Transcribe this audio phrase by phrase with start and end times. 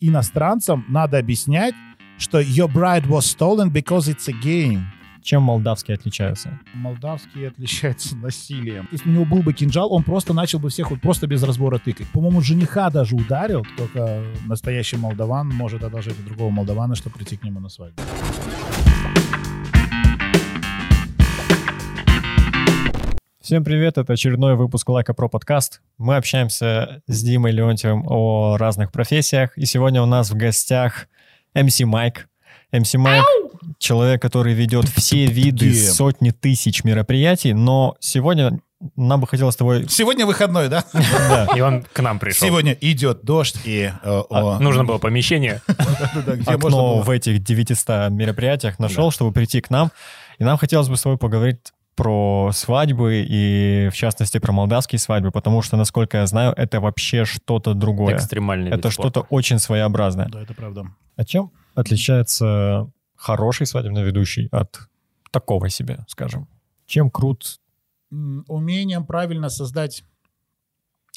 [0.00, 1.74] иностранцам надо объяснять,
[2.18, 4.82] что your bride was stolen because it's a game.
[5.22, 6.60] Чем молдавские отличаются?
[6.72, 8.88] Молдавские отличаются насилием.
[8.92, 11.78] Если у него был бы кинжал, он просто начал бы всех вот просто без разбора
[11.78, 12.06] тыкать.
[12.12, 17.42] По-моему, жениха даже ударил, только настоящий молдаван может одолжить у другого молдавана, чтобы прийти к
[17.42, 18.00] нему на свадьбу.
[23.46, 25.80] Всем привет, это очередной выпуск Лайка Про подкаст.
[25.98, 31.06] Мы общаемся с Димой Леонтьевым о разных профессиях, и сегодня у нас в гостях
[31.54, 32.28] MC Майк.
[32.72, 33.24] MC Майк—
[33.78, 38.58] человек, который ведет все виды, сотни тысяч мероприятий, но сегодня
[38.96, 39.86] нам бы хотелось с тобой...
[39.88, 40.84] Сегодня выходной, да?
[40.92, 42.48] Да, И он к нам пришел.
[42.48, 43.92] Сегодня идет дождь, и...
[44.02, 45.62] э, А, нужно было помещение.
[46.46, 49.92] окно в этих 900 мероприятиях нашел, чтобы прийти к нам.
[50.38, 51.58] И нам хотелось бы с тобой поговорить
[51.96, 57.24] про свадьбы и, в частности, про молдавские свадьбы, потому что, насколько я знаю, это вообще
[57.24, 58.16] что-то другое.
[58.16, 60.28] Экстремальный Это что-то очень своеобразное.
[60.28, 60.84] Да, это правда.
[61.16, 64.88] А чем отличается хороший свадебный ведущий от
[65.30, 66.48] такого себе, скажем?
[66.86, 67.58] Чем крут?
[68.10, 70.04] Умением правильно создать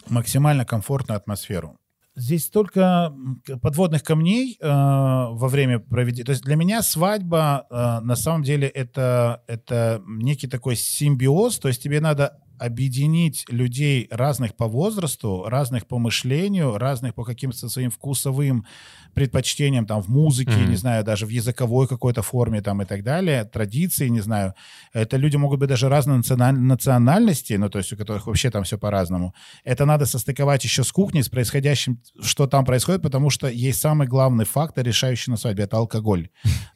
[0.08, 1.79] максимально комфортную атмосферу.
[2.20, 3.14] Здесь столько
[3.62, 6.26] подводных камней э, во время проведения.
[6.26, 11.60] То есть для меня свадьба э, на самом деле это, это некий такой симбиоз.
[11.60, 17.70] То есть тебе надо объединить людей разных по возрасту, разных по мышлению, разных по каким-то
[17.70, 18.66] своим вкусовым
[19.14, 20.70] предпочтениям, там, в музыке, Мгм.
[20.70, 24.54] не знаю, даже в языковой какой-то форме, там, и так далее, традиции, не знаю.
[24.94, 28.64] Это люди могут быть даже разной националь- национальности, ну, то есть у которых вообще там
[28.64, 29.34] все по-разному.
[29.64, 34.08] Это надо состыковать еще с кухней, с происходящим, что там происходит, потому что есть самый
[34.08, 36.30] главный фактор, решающий на свадьбе, это алкоголь.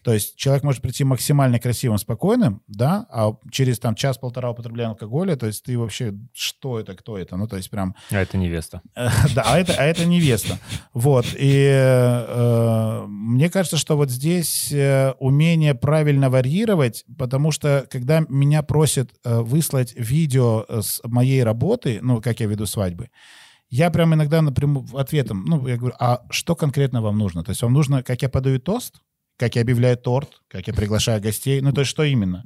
[0.04, 5.36] То есть человек может прийти максимально красивым, спокойным, да, а через там час-полтора употребления алкоголя,
[5.36, 8.82] то есть ты вообще, что это, кто это, ну, то есть прям А это невеста.
[9.36, 10.60] Да, а это, а это невеста.
[10.94, 11.26] Вот.
[11.38, 12.33] И э,
[13.08, 19.40] мне кажется, что вот здесь э, умение правильно варьировать, потому что когда меня просят э,
[19.42, 23.10] выслать видео э, с моей работы, ну, как я веду свадьбы,
[23.70, 27.44] я прям иногда напрямую ответом, ну, я говорю, а что конкретно вам нужно?
[27.44, 28.96] То есть вам нужно, как я подаю тост,
[29.38, 32.44] как я объявляю торт, как я приглашаю гостей, ну, то есть что именно?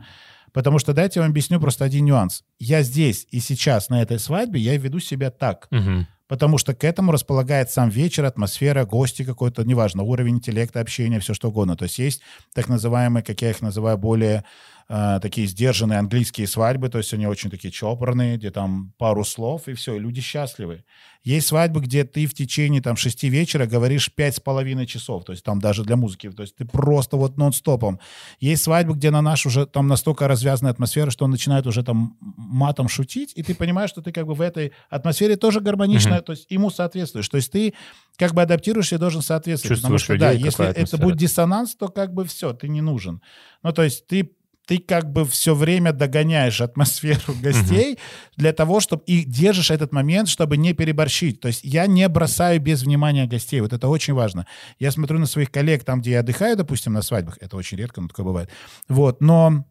[0.53, 2.43] Потому что дайте я вам объясню просто один нюанс.
[2.59, 5.67] Я здесь и сейчас на этой свадьбе, я веду себя так.
[5.69, 6.07] Мгм.
[6.27, 11.33] Потому что к этому располагает сам вечер, атмосфера, гости какой-то, неважно, уровень интеллекта, общения, все
[11.33, 11.77] что угодно.
[11.77, 12.21] То есть есть
[12.53, 14.43] так называемые, как я их называю, более
[14.89, 19.67] э, такие сдержанные английские свадьбы, то есть они очень такие чопорные, где там пару слов,
[19.67, 20.83] и все, и люди счастливы.
[21.23, 25.33] Есть свадьбы, где ты в течение там шести вечера говоришь пять с половиной часов, то
[25.33, 27.99] есть там даже для музыки, то есть ты просто вот нон-стопом.
[28.39, 32.15] Есть свадьбы, где на наш уже там настолько развязанная атмосфера, что он начинает уже там
[32.21, 36.23] матом шутить, и ты понимаешь, что ты как бы в этой атмосфере тоже гармонично, Мгм.
[36.23, 37.27] то есть ему соответствуешь.
[37.27, 37.73] То есть ты
[38.15, 39.79] как бы адаптируешься и должен соответствовать.
[39.81, 42.69] потому Чувствуешь что, да, людей, если какая это будет диссонанс, то как бы все, ты
[42.69, 43.21] не нужен.
[43.63, 44.31] Ну, то есть ты
[44.67, 47.97] ты как бы все время догоняешь атмосферу гостей
[48.35, 51.39] для того, чтобы и держишь этот момент, чтобы не переборщить.
[51.39, 53.61] То есть я не бросаю без внимания гостей.
[53.61, 54.45] Вот это очень важно.
[54.77, 57.37] Я смотрю на своих коллег там, где я отдыхаю, допустим, на свадьбах.
[57.39, 58.49] Это очень редко, но такое бывает.
[58.89, 59.65] Вот, но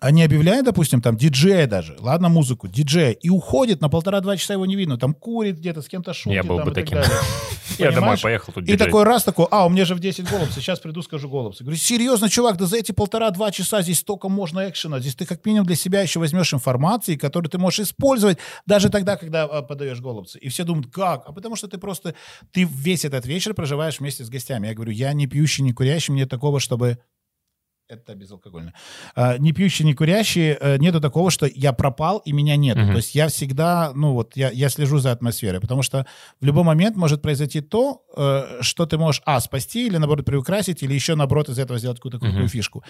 [0.00, 4.64] они объявляют, допустим, там диджея даже, ладно, музыку, диджея, и уходит, на полтора-два часа его
[4.64, 6.36] не видно, там курит где-то, с кем-то шутит.
[6.36, 7.02] Я был там, бы так таким.
[7.02, 7.16] далее.
[7.78, 8.78] Я домой поехал тут И диджей.
[8.78, 11.64] такой раз такой, а, у меня же в 10 голубцев, сейчас приду, скажу голубцы.
[11.64, 15.00] Говорю, серьезно, чувак, да за эти полтора-два часа здесь столько можно экшена.
[15.00, 19.16] Здесь ты как минимум для себя еще возьмешь информации, которую ты можешь использовать даже тогда,
[19.16, 20.38] когда а, подаешь голубцы.
[20.38, 21.24] И все думают, как?
[21.26, 22.14] А потому что ты просто,
[22.52, 24.66] ты весь этот вечер проживаешь вместе с гостями.
[24.66, 26.98] Я говорю, я не пьющий, не курящий, мне такого, чтобы
[27.90, 28.72] это безалкогольно.
[29.16, 32.76] А, не пьющий, не курящий, э, нету такого, что я пропал и меня нет.
[32.76, 32.92] Мгм.
[32.92, 36.06] То есть я всегда, ну вот, я, я слежу за атмосферой, потому что
[36.40, 40.82] в любой момент может произойти то, э, что ты можешь, а, спасти, или, наоборот, приукрасить,
[40.82, 42.48] или еще, наоборот, из этого сделать какую-то крутую Мгм.
[42.48, 42.84] фишку.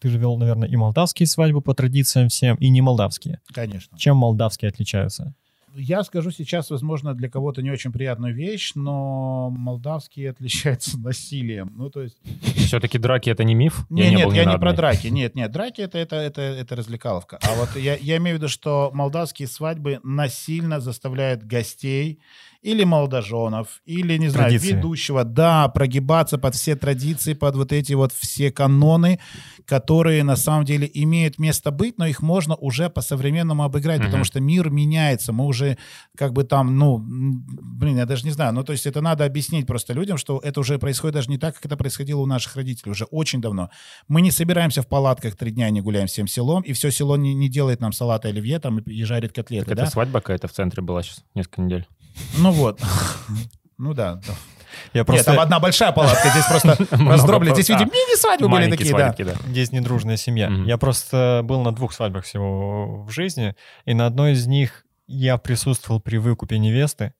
[0.00, 3.40] Ты же вел, наверное, и молдавские свадьбы по традициям всем, и не молдавские.
[3.52, 3.98] Конечно.
[3.98, 5.34] Чем молдавские отличаются?
[5.78, 11.72] Я скажу сейчас, возможно, для кого-то не очень приятную вещь, но молдавские отличаются насилием.
[11.76, 12.16] Ну, то есть
[12.56, 13.84] Все-таки драки это не миф?
[13.90, 15.08] Не, я не нет, я не про драки.
[15.08, 17.38] Нет, нет, драки это, это, это, это развлекаловка.
[17.42, 22.20] А вот я, я имею в виду, что молдавские свадьбы насильно заставляют гостей
[22.62, 24.74] или молодоженов, или, не знаю, Традиции.
[24.74, 29.20] ведущего, да, прогибаться под все традиции, под вот эти вот все каноны,
[29.66, 34.06] которые на самом деле имеют место быть, но их можно уже по-современному обыграть, Мгм.
[34.06, 35.32] потому что мир меняется.
[35.32, 35.78] Мы уже даже
[36.16, 39.66] как бы там, ну, блин, я даже не знаю, ну, то есть это надо объяснить
[39.66, 42.92] просто людям, что это уже происходит даже не так, как это происходило у наших родителей,
[42.92, 43.70] уже очень давно.
[44.08, 47.34] Мы не собираемся в палатках три дня, не гуляем всем селом, и все село не,
[47.34, 49.82] не делает нам салат оливье там и, жарит котлеты, Так да?
[49.82, 51.86] это свадьба какая-то в центре была сейчас несколько недель.
[52.38, 52.80] Ну вот.
[53.78, 54.22] Ну да.
[54.94, 55.24] Я Нет, просто...
[55.24, 57.54] там одна большая палатка, здесь просто Много раздроблена.
[57.54, 59.14] Здесь, видимо, мини-свадьбы были такие, да.
[59.46, 60.50] Здесь недружная семья.
[60.64, 63.54] Я просто был на двух свадьбах всего в жизни,
[63.84, 67.12] и на одной из них я присутствовал при выкупе невесты,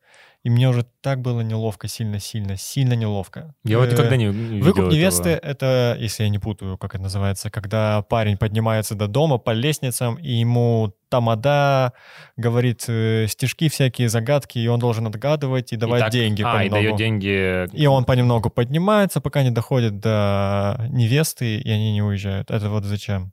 [0.43, 3.55] и мне уже так было неловко, сильно-сильно, сильно неловко.
[3.65, 7.03] Я вот Э, никогда не видел Выкуп невесты— это, если я не путаю, как это
[7.03, 11.95] называется, когда парень поднимается до дома по лестницам, и ему тамада
[12.37, 16.69] говорит э, стишки всякие, загадки, и он должен отгадывать и давать так- деньги А, и
[16.71, 16.83] понемногу.
[16.83, 17.77] дает деньги...
[17.77, 22.53] И он понемногу поднимается, пока не доходит до невесты, и они не уезжают.
[22.53, 23.33] Это вот зачем?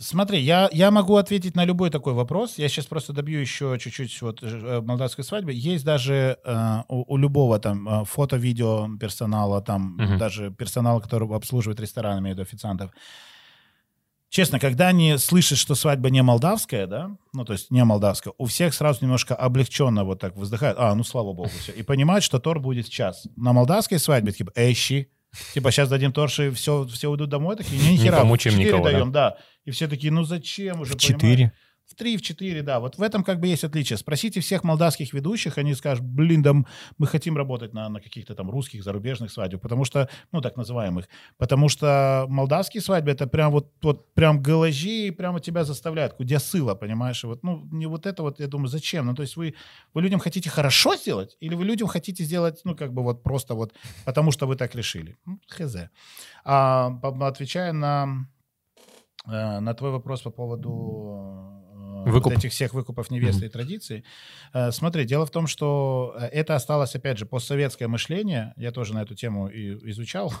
[0.00, 2.56] Смотри, я, я могу ответить на любой такой вопрос.
[2.56, 5.52] Я сейчас просто добью еще чуть-чуть вот э, молдавской свадьбы.
[5.52, 10.18] Есть даже э, у, у любого там э, фото-видео персонала, там Мгм.
[10.18, 12.92] даже персонала, который обслуживает рестораны, имею официантов.
[14.30, 18.44] Честно, когда они слышат, что свадьба не молдавская, да, ну, то есть не молдавская, у
[18.44, 20.76] всех сразу немножко облегченно вот так вздыхают.
[20.78, 21.72] А, ну, слава богу, все.
[21.72, 23.26] И понимают, что тор будет в час.
[23.36, 25.10] На молдавской свадьбе, типа, эщи,
[25.54, 28.68] типа, сейчас дадим торш, и все, все уйдут домой, такие, не, Не хера, помучаем четыре
[28.70, 28.92] никого, да?
[28.92, 29.36] даем, да.
[29.68, 31.52] И все такие, ну, зачем уже, В четыре.
[31.84, 32.80] В три, в четыре, да.
[32.80, 33.98] Вот в этом как бы есть отличие.
[33.98, 38.50] Спросите всех молдавских ведущих, они скажут, блин, да мы хотим работать на, на каких-то там
[38.50, 41.06] русских, зарубежных свадьбах, потому что, ну, так называемых,
[41.36, 46.74] потому что молдавские свадьбы, это прям вот, вот прям галажи, прямо тебя заставляют, куда сыла,
[46.74, 47.22] понимаешь?
[47.24, 49.04] И вот, ну, не вот это вот, я думаю, зачем?
[49.04, 49.54] Ну, то есть вы,
[49.92, 53.54] вы людям хотите хорошо сделать, или вы людям хотите сделать, ну, как бы вот просто
[53.54, 53.74] вот,
[54.06, 55.18] потому что вы так решили?
[55.26, 55.76] Ну, хз.
[56.44, 58.26] А, отвечая на,
[59.28, 61.58] на твой вопрос по поводу
[62.06, 62.32] э, Выкуп.
[62.32, 64.04] вот этих всех выкупов невесты и традиций.
[64.52, 68.54] Э, Смотри, дело в том, что э, это осталось, опять же, постсоветское мышление.
[68.56, 70.32] Я тоже на эту тему и изучал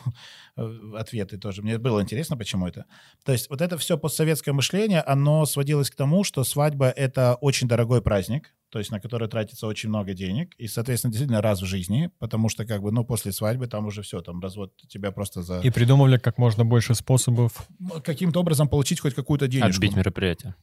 [0.56, 0.62] э,
[0.96, 1.62] ответы тоже.
[1.62, 2.84] Мне было интересно, почему это.
[3.24, 7.68] То есть вот это все постсоветское мышление, оно сводилось к тому, что свадьба— это очень
[7.68, 11.66] дорогой праздник, то есть на который тратится очень много денег, и, соответственно, действительно раз в
[11.66, 15.42] жизни, потому что как бы, ну, после свадьбы там уже все, там развод тебя просто
[15.42, 15.60] за...
[15.60, 17.68] И придумывали как можно больше способов.
[18.04, 19.76] каким-то образом получить хоть какую-то денежку.
[19.76, 20.54] Отбить мероприятие.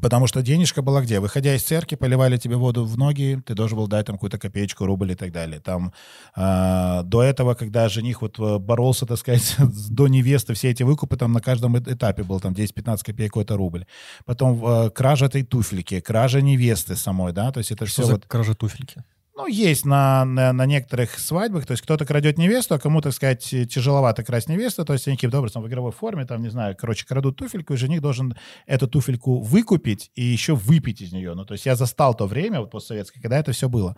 [0.00, 1.20] Потому что денежка была где?
[1.20, 4.86] Выходя из церкви, поливали тебе воду в ноги, ты должен был дать там какую-то копеечку,
[4.86, 5.60] рубль и так далее.
[5.60, 5.92] Там
[6.34, 9.56] а, до этого, когда жених вот э, боролся, так сказать,
[9.90, 13.56] до невесты, все эти выкупы, там на каждом э- этапе был там 10-15 копеек какой-то
[13.56, 13.86] рубль.
[14.24, 18.12] Потом э, кража этой туфельки, кража невесты самой, да, то есть это Что все за
[18.14, 18.26] вот...
[18.26, 19.04] кража туфельки?
[19.36, 23.12] Ну, есть на, на, на некоторых свадьбах, то есть кто-то крадет невесту, а кому, так
[23.12, 26.74] сказать, тяжеловато красть невесту, то есть они каким-то образом в игровой форме, там, не знаю,
[26.76, 28.34] короче, крадут туфельку, и жених должен
[28.66, 31.34] эту туфельку выкупить и еще выпить из нее.
[31.34, 33.96] Ну, то есть я застал то время, вот постсоветское, когда это все было.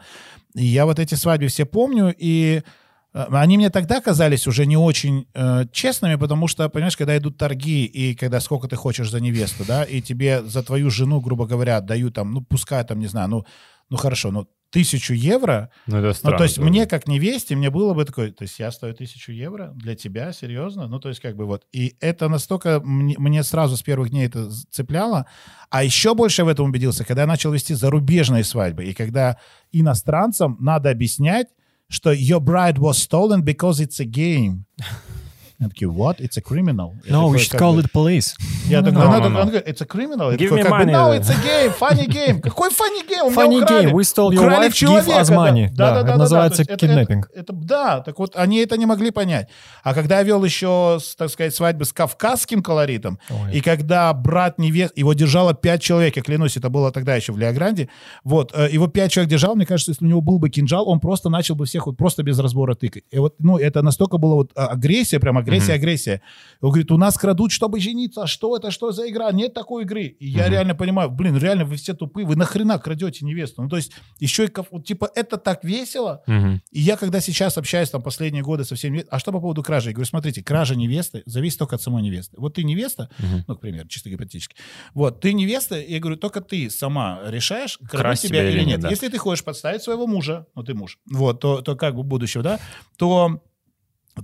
[0.55, 2.63] И я вот эти свадьбы все помню, и э,
[3.13, 7.85] они мне тогда казались уже не очень э, честными, потому что, понимаешь, когда идут торги,
[7.85, 11.81] и когда сколько ты хочешь за невесту, да, и тебе за твою жену, грубо говоря,
[11.81, 13.45] дают там, ну, пускай там, не знаю, ну,
[13.89, 16.39] ну хорошо, ну, тысячу евро, Ну, это ну, странно.
[16.39, 16.69] то есть тоже.
[16.69, 20.33] мне, как невесте, мне было бы такое, то есть я стою тысячу евро для тебя,
[20.33, 20.87] серьезно?
[20.87, 21.65] Ну, то есть как бы вот.
[21.73, 25.27] И это настолько мне, мне сразу с первых дней это цепляло.
[25.71, 29.39] А еще больше я в этом убедился, когда я начал вести зарубежные свадьбы, и когда
[29.73, 31.49] иностранцам надо объяснять,
[31.90, 34.66] что your bride was stolen because it's a game.
[35.61, 36.17] Я такие, what?
[36.21, 36.95] It's a criminal.
[37.05, 38.35] Я No, такой, we should call бы- it police.
[38.67, 39.41] Я такой, No, ну, no, такой, no.
[39.43, 40.31] он говорит, it's a criminal.
[40.31, 40.93] Я Give такой, me как бы, money.
[40.95, 42.41] no, it's a game, funny game.
[42.41, 43.27] Какой funny game?
[43.27, 43.89] У Funny украли.
[43.89, 45.69] game, we stole your Украли wife, give человека, us money.
[45.75, 46.87] Да, да, Да, да, это да, называется то есть это-.
[46.87, 49.49] Это, это- да, так вот они это не могли понять.
[49.83, 53.53] А когда я вел еще, так сказать, свадьбы с кавказским колоритом, Ой.
[53.53, 57.39] и когда брат невест, его держало пять человек, я клянусь, это было тогда еще в
[57.39, 57.91] Леогранде,
[58.25, 61.01] вот, э, его пять человек держал, мне кажется, если у него был бы кинжал, он
[61.01, 63.05] просто начал бы всех вот просто без разбора тыкать.
[63.11, 66.23] И вот, ну, это настолько было вот а, агрессия, прям агрессия, агрессия.
[66.61, 69.31] Он говорит, у нас крадут, чтобы жениться, что это, что за игра?
[69.33, 70.05] Нет такой игры.
[70.05, 70.53] И я Мгм.
[70.53, 73.63] реально понимаю, блин, реально вы все тупые, вы нахрена крадете невесту?
[73.63, 76.61] Ну, то есть еще и, вот, типа, это так весело, Мгм.
[76.71, 79.89] и я, когда сейчас общаюсь там последние годы со всеми, а что по поводу кражи?
[79.91, 82.37] Я говорю, смотрите, кража невесты зависит только от самой невесты.
[82.39, 83.45] Вот ты невеста, Мгм.
[83.49, 84.57] ну, к примеру, чисто гипотетически.
[84.95, 88.91] Вот, ты невеста, я говорю, только ты сама решаешь, крадут тебя или нет, да.
[88.91, 92.43] Если ты хочешь подставить своего мужа, ну, ты муж, вот, то, то как бы будущего,
[92.43, 92.61] да,
[92.97, 93.43] то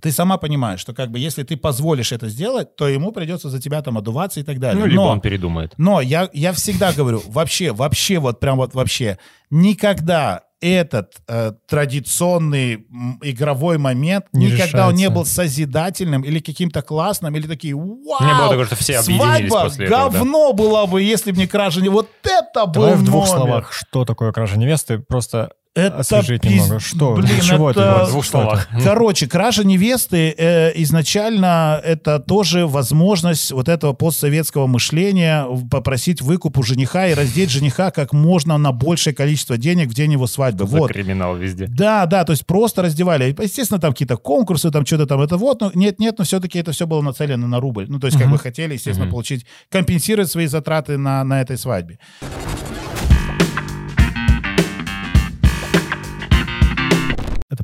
[0.00, 3.60] ты сама понимаешь, что как бы если ты позволишь это сделать, то ему придется за
[3.60, 4.80] тебя там одуваться и так далее.
[4.80, 5.74] Ну, либо Но- он передумает.
[5.78, 9.18] но я, я всегда говорю, вообще, вообще, вот прям вот вообще,
[9.50, 16.80] никогда этот э, традиционный м, игровой момент Не никогда он не был созидательным или каким-то
[16.82, 17.86] классным, или такие «Вау!
[18.22, 20.18] Не было такого, что все объединились свадьба после этого, да.
[20.18, 21.90] говно была бы, если бы не кража не...
[21.90, 23.36] Вот это был Давай в двух номер.
[23.38, 26.80] словах, что такое кража невесты, просто Это освежить пиз- немного.
[26.80, 27.14] Что?
[27.14, 28.10] Блин, Для чего это- это?
[28.10, 28.30] Двух это?
[28.30, 28.68] словах.
[28.82, 36.62] Короче, кража невесты э, изначально это тоже возможность вот этого постсоветского мышления попросить выкуп у
[36.62, 40.66] жениха и раздеть жениха как можно на большее количество денег в день его свадьбы.
[40.66, 40.92] За Вот.
[40.92, 41.66] криминал везде.
[41.68, 43.36] Да, да, то есть просто раздевали.
[43.38, 46.72] Естественно, там какие-то конкурсы, там что-то там, это вот, но нет, нет, но все-таки это
[46.72, 47.86] все было нацелено на рубль.
[47.88, 51.98] Ну, то есть как бы хотели, естественно, получить, компенсировать свои затраты на, на этой свадьбе.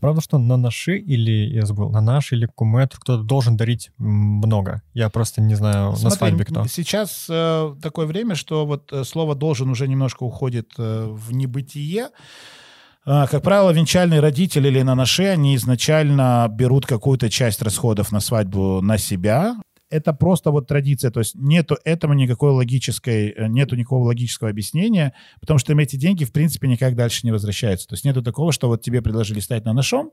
[0.02, 4.82] Правда, что на наши или, я забыл, на наш или кумет кто-то должен дарить много?
[4.94, 6.66] Я просто не знаю, на Смотри, свадьбе кто.
[6.66, 12.08] Сейчас э, такое время, что вот э, слово «должен» уже немножко уходит э, в небытие.
[13.06, 18.18] А, Как правило, венчальные родители или на наше, они изначально берут какую-то часть расходов на
[18.18, 19.54] свадьбу на себя.
[19.92, 25.12] Это просто вот традиция, то есть нету этому никакой логической, э, нету никакого логического объяснения,
[25.40, 27.86] потому что эти деньги, в принципе, никак дальше не возвращаются.
[27.88, 30.10] То есть нету такого, что вот тебе предложили стать на нашом,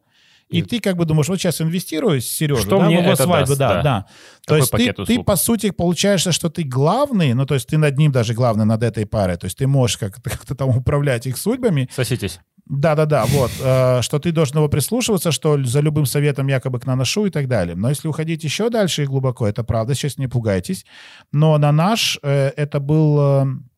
[0.50, 3.60] и ты как бы думаешь, вот сейчас инвестирую Сережу, Что да, мне его свадьбу, даст,
[3.60, 3.84] да, да.
[3.84, 4.06] да.
[4.46, 7.98] То есть ты, ты, по сути, получаешься, что ты главный, ну, то есть ты над
[7.98, 9.38] ним даже главный, над этой парой.
[9.38, 11.88] То есть ты можешь как-то, как-то там управлять их судьбами.
[11.96, 12.40] Соситесь.
[12.70, 13.52] Да-да-да, вот.
[13.60, 17.48] э, что ты должен его прислушиваться, что за любым советом якобы к наношу и так
[17.48, 17.76] далее.
[17.76, 20.86] Но если уходить еще дальше и глубоко, это правда, сейчас не пугайтесь.
[21.32, 23.69] Но на наш э, это был...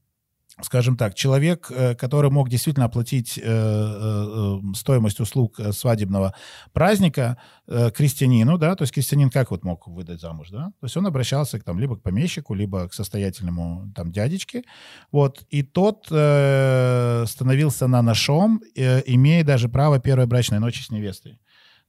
[0.64, 6.34] скажем так, человек, э, который мог действительно оплатить э, э, стоимость услуг свадебного
[6.74, 7.38] праздника
[7.68, 11.60] крестьянину, да, то есть крестьянин как вот мог выдать замуж, да, то есть он обращался
[11.60, 14.64] к, там, либо к помещику, либо к состоятельному там дядечке,
[15.12, 21.40] вот, и тот становился на нашом, имея даже право первой брачной ночи с невестой.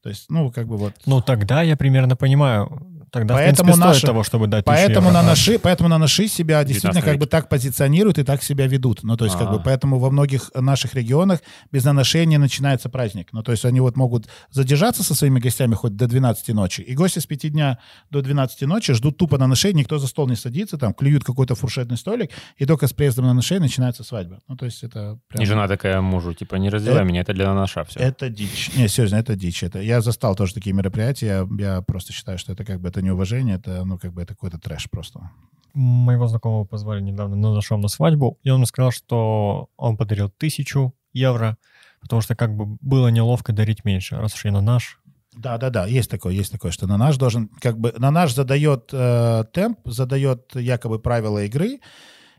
[0.03, 0.95] То есть, ну, как бы вот...
[1.07, 3.02] Ну, тогда я примерно понимаю.
[3.13, 5.13] Тогда, Поэтому в принципе, наши- стоит того, чтобы дать Поэтому евро.
[5.13, 8.43] на, А, наши, поэтому на наши себя действительно 19 как бы так позиционируют и так
[8.43, 9.03] себя ведут.
[9.03, 9.59] Ну, то есть, как бы, А.
[9.59, 11.41] поэтому во многих наших регионах
[11.71, 13.29] без наношения начинается праздник.
[13.33, 16.95] Ну, то есть, они вот могут задержаться со своими гостями хоть до 12 ночи, и
[16.95, 17.79] гости с 5 дня
[18.11, 21.55] до 12 ночи ждут тупо на ношение, никто за стол не садится, там, клюют какой-то
[21.55, 24.41] фуршетный столик, и только с приездом на ношение начинается свадьба.
[24.49, 25.43] Ну, то есть, это прям...
[25.43, 28.01] И жена такая мужу, типа, не раздевай Э, меня, это для наша все.
[28.01, 28.71] Это дичь.
[28.75, 29.63] Не, серьезно, это дичь.
[29.63, 31.27] Это, я застал тоже такие мероприятия.
[31.27, 34.35] Я, я просто считаю, что это как бы это неуважение, это, ну, как бы это
[34.35, 35.31] какой-то трэш просто.
[35.75, 40.31] Моего знакомого позвали недавно на нашем на свадьбу, и он мне сказал, что он подарил
[40.31, 41.57] тысячу евро,
[42.01, 45.01] потому что как бы было неловко дарить меньше, раз уж я на наш.
[45.35, 48.35] Да, да, да, есть такое, есть такое, что на наш должен, как бы, на наш
[48.35, 51.81] задает э, темп, задает якобы правила игры,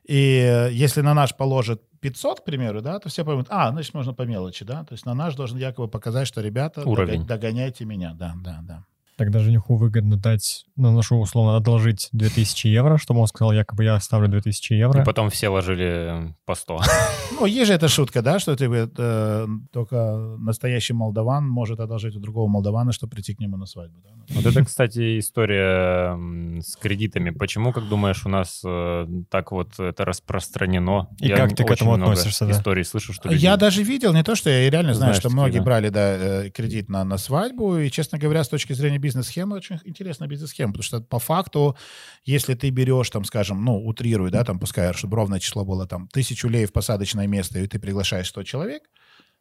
[0.08, 4.14] и если на наш положит 500, к примеру, да, то все поймут, а, значит, можно
[4.14, 7.26] по мелочи, да, то есть на наш должен якобы показать, что, ребята, Уровень.
[7.26, 8.86] догоняйте меня, да, да, да.
[9.24, 13.96] Тогда жениху выгодно дать, на нашу условно, одолжить 2000 евро, чтобы он сказал, якобы я
[13.96, 15.02] оставлю 2000 евро.
[15.02, 16.82] И потом все ложили э, по 100.
[17.40, 22.20] Ну, есть же эта шутка, да, что типа, э, только настоящий молдаван может одолжить у
[22.20, 24.00] другого молдавана, чтобы прийти к нему на свадьбу.
[24.04, 24.36] да.
[24.36, 26.16] Вот это, кстати, история
[26.62, 27.32] с кредитами.
[27.32, 31.08] Почему, как думаешь, у нас э, так вот это распространено?
[31.20, 32.52] И как ты к этому относишься, да?
[32.52, 33.42] историй слышу, что люди...
[33.42, 35.64] Я даже видел, не то, что я реально знаю, Знаешь что многие да.
[35.64, 40.28] брали да, кредит на, на свадьбу, и, честно говоря, с точки зрения бизнес-схемы, очень интересная
[40.28, 41.78] бизнес-схема, потому что по факту,
[42.26, 46.08] если ты берешь, там, скажем, ну, утрирую, да, там, пускай, чтобы ровное число было, там,
[46.08, 48.84] тысячу лей в посадочное место, и ты приглашаешь 100 человек,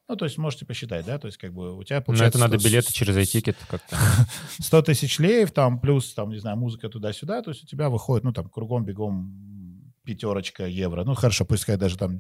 [0.09, 2.39] ну, то есть можете посчитать, да, то есть как бы у тебя Но получается...
[2.39, 3.97] это надо 100 билеты через iTicket как-то.
[4.59, 8.25] 100 тысяч леев, там, плюс, там, не знаю, музыка туда-сюда, то есть у тебя выходит,
[8.25, 11.05] ну, там, кругом-бегом пятерочка евро.
[11.05, 12.19] Ну, хорошо, пускай даже там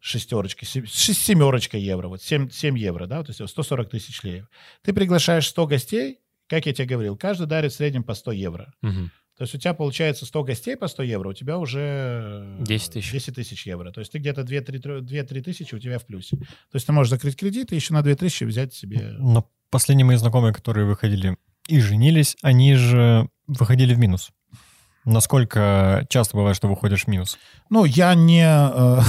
[0.00, 4.48] шестерочка, семерочка евро, вот 7, 7 евро, да, то есть 140 тысяч леев.
[4.82, 8.72] Ты приглашаешь 100 гостей, как я тебе говорил, каждый дарит в среднем по 100 евро.
[8.82, 9.10] Мгм.
[9.36, 13.12] То есть у тебя получается 100 гостей по 100 евро, у тебя уже 10 тысяч.
[13.12, 13.90] 10 тысяч евро.
[13.92, 16.36] То есть ты где-то 2-3 тысячи у тебя в плюсе.
[16.36, 19.14] То есть ты можешь закрыть кредит и еще на 2 тысячи взять себе...
[19.18, 21.36] Но последние мои знакомые, которые выходили
[21.68, 24.30] и женились, они же выходили в минус.
[25.06, 27.38] Насколько часто бывает, что выходишь в минус?
[27.70, 28.44] Ну, я не...
[28.44, 29.00] э,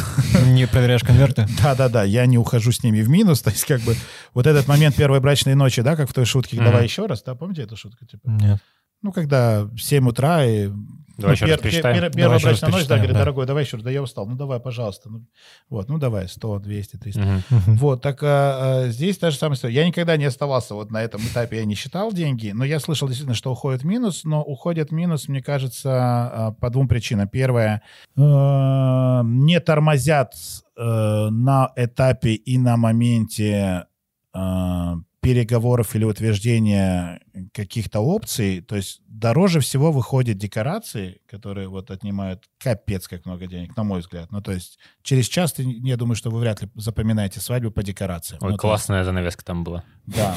[0.46, 1.48] Не проверяешь конверты?
[1.62, 3.42] Да-да-да, я не ухожу с ними в минус.
[3.44, 3.96] То есть, как бы,
[4.36, 7.34] вот этот момент первой брачной ночи, да, как в той шутке, давай еще раз, да,
[7.34, 8.06] помните эту шутку?
[8.06, 8.60] Типа, Нет.
[9.01, 10.70] ну, когда в 7 утра и
[11.18, 11.98] Давай еще раз пер- пересчитаем.
[11.98, 13.20] пер- Первый Давай еще раз брачный ночь, да, говорит, да.
[13.20, 14.28] дорогой, давай еще раз, да я устал.
[14.28, 15.10] Ну, давай, пожалуйста.
[15.10, 15.26] Ну,
[15.70, 17.22] вот, ну, давай, 100, 200, 300.
[17.22, 17.42] Мгм.
[17.78, 19.74] Вот, так а, а, здесь та же самая история.
[19.76, 23.08] Я никогда не оставался вот на этом этапе, я не считал деньги, но я слышал
[23.08, 27.28] действительно, что уходит минус, но уходит минус, мне кажется, а, по двум причинам.
[27.28, 27.82] Первое,
[28.16, 30.34] э, не тормозят
[30.78, 30.84] э,
[31.32, 33.86] на этапе и на моменте
[34.34, 34.94] э,
[35.28, 37.20] переговоров или утверждения
[37.54, 43.76] каких-то опций, то есть дороже всего выходят декорации, которые вот отнимают капец как много денег,
[43.76, 44.32] на мой взгляд.
[44.32, 47.84] Ну, то есть через час, ты, я думаю, что вы вряд ли запоминаете свадьбу по
[47.84, 48.40] декорациям.
[48.42, 49.84] Ой, Ну, то есть- классная занавеска там была.
[50.06, 50.34] да.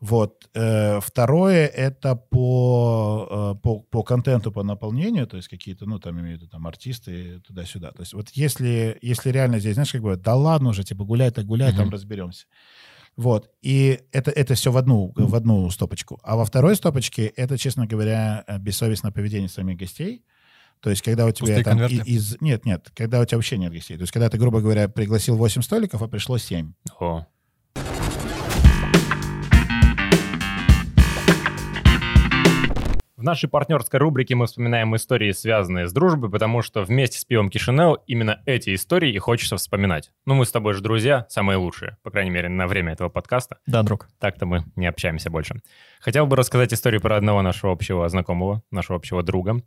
[0.00, 0.48] Вот.
[0.54, 6.20] Э, Второе это по, э, по, по контенту, по наполнению, то есть какие-то, ну, там
[6.20, 7.90] имею в виду, там, артисты туда-сюда.
[7.90, 11.32] То есть вот если, если реально здесь, знаешь, как бы, да ладно уже, типа, гуляй
[11.32, 12.46] так гуляй, там разберемся.
[13.18, 13.50] Вот.
[13.62, 16.20] И это, это все в одну, в одну стопочку.
[16.22, 20.24] А во второй стопочке это, честно говоря, э, бессовестное поведение самих гостей.
[20.80, 22.08] То есть, когда у тебя Пустые там конверты?
[22.08, 22.40] из...
[22.40, 23.96] Нет, нет, когда у тебя вообще нет гостей.
[23.96, 26.72] То есть, когда ты, грубо говоря, пригласил 8 столиков, а пришло 7.
[27.00, 27.26] О.
[33.18, 37.50] В нашей партнерской рубрике мы вспоминаем истории, связанные с дружбой, потому что вместе с пивом
[37.50, 40.12] Кишинео именно эти истории и хочется вспоминать.
[40.24, 43.58] Ну, мы с тобой же друзья, самые лучшие, по крайней мере, на время этого подкаста.
[43.66, 44.06] Да, друг.
[44.20, 45.56] Так-то мы не общаемся больше.
[45.98, 49.64] Хотел бы рассказать историю про одного нашего общего знакомого, нашего общего друга.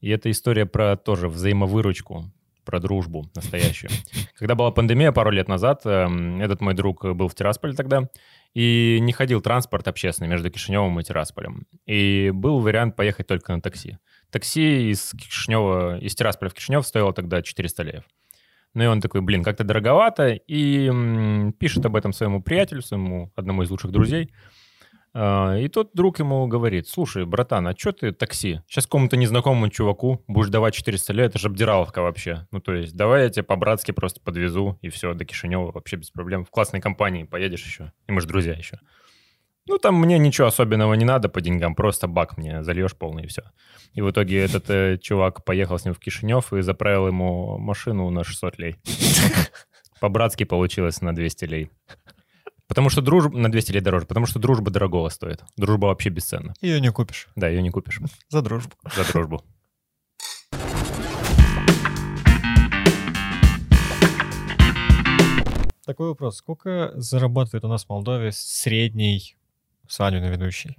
[0.00, 2.32] И это история про тоже взаимовыручку,
[2.64, 3.90] про дружбу настоящую.
[4.38, 8.08] Когда была пандемия пару лет назад, эм, этот мой друг был в Тирасполе тогда,
[8.54, 11.66] и не ходил транспорт общественный между Кишиневым и Тирасполем.
[11.86, 13.98] И был вариант поехать только на такси.
[14.30, 18.04] Такси из Кишинева, из Тирасполя в Кишинев стоило тогда 400 леев.
[18.74, 20.90] Ну и он такой, блин, как-то дороговато, и
[21.58, 24.32] пишет об этом своему приятелю, своему одному из лучших друзей.
[25.14, 28.60] А, И тот друг ему говорит, слушай, братан, а что ты такси?
[28.66, 32.48] Сейчас какому-то незнакомому чуваку будешь давать 400 лет, это же обдираловка вообще.
[32.50, 36.10] Ну, то есть, давай я тебя по-братски просто подвезу, и все, до Кишинева вообще без
[36.10, 36.44] проблем.
[36.44, 38.80] В классной компании поедешь еще, и мы же друзья еще.
[39.66, 43.26] Ну, там мне ничего особенного не надо по деньгам, просто бак мне зальешь полный, и
[43.28, 43.42] все.
[43.94, 48.10] И в итоге этот э, чувак поехал с ним в Кишинев и заправил ему машину
[48.10, 48.76] на 600 лей.
[50.00, 51.70] По-братски получилось на 200 лей.
[52.66, 53.36] Потому что дружба...
[53.38, 54.06] На 200 лей дороже.
[54.06, 55.44] Потому что дружба дорогого стоит.
[55.56, 56.54] Дружба вообще бесценна.
[56.60, 57.28] Ее не купишь.
[57.36, 58.74] Да, ее не купишь За дружбу.
[58.96, 59.42] за дружбу.
[65.84, 66.38] Такой вопрос.
[66.38, 69.36] Сколько зарабатывает у нас в Молдове средний
[69.86, 70.78] свадебный ведущий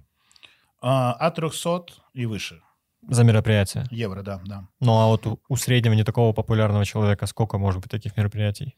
[0.82, 2.62] А, от 300 и выше.
[3.08, 3.86] за мероприятие?
[3.92, 4.68] Евро, да, да.
[4.80, 8.76] Ну а вот у, у среднего не такого популярного человека сколько может быть таких мероприятий?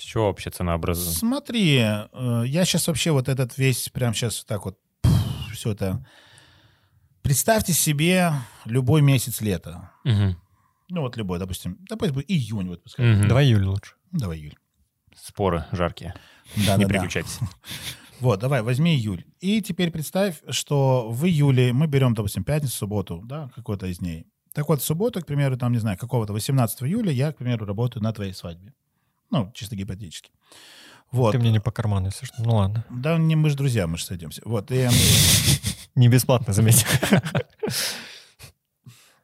[0.00, 1.18] С чего вообще цена образуется?
[1.18, 4.78] Смотри, э, я сейчас вообще вот этот весь, прям сейчас так вот,
[5.52, 6.06] все это...
[7.20, 8.32] Представьте себе
[8.64, 9.90] любой месяц лета.
[10.04, 10.40] Мгм.
[10.88, 13.14] Ну вот любой, допустим, да пусть будет июнь, вот пускай.
[13.14, 13.28] Мгм.
[13.28, 13.94] Давай июль лучше.
[14.10, 14.56] Ну, давай июль.
[15.14, 16.14] Споры жаркие.
[16.56, 16.88] Да, не да, да.
[16.88, 17.38] переключайтесь.
[18.20, 19.24] Вот, давай, возьми июль.
[19.40, 24.26] И теперь представь, что в июле мы берем, допустим, пятницу, субботу, да, какой-то из дней.
[24.52, 27.64] Так вот, в субботу, к примеру, там, не знаю, какого-то 18 июля я, к примеру,
[27.64, 28.74] работаю на твоей свадьбе.
[29.30, 30.30] Ну, чисто гипотетически.
[31.10, 31.32] Вот.
[31.32, 32.36] Ты мне не по карману, если что.
[32.38, 32.84] Ну ладно.
[32.90, 34.42] Да, не, мы же друзья, мы же сойдемся.
[34.44, 34.88] Вот, и
[35.94, 36.84] Не бесплатно, заметь.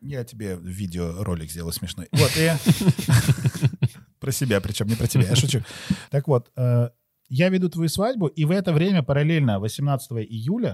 [0.01, 2.09] я тебе видеоролик сделаю смешной.
[2.13, 2.51] Вот, и...
[4.21, 5.63] Про себя, причем не про тебя, я шучу.
[6.11, 6.89] Так вот, э,
[7.29, 10.73] я веду твою свадьбу, и в это время параллельно 18 июля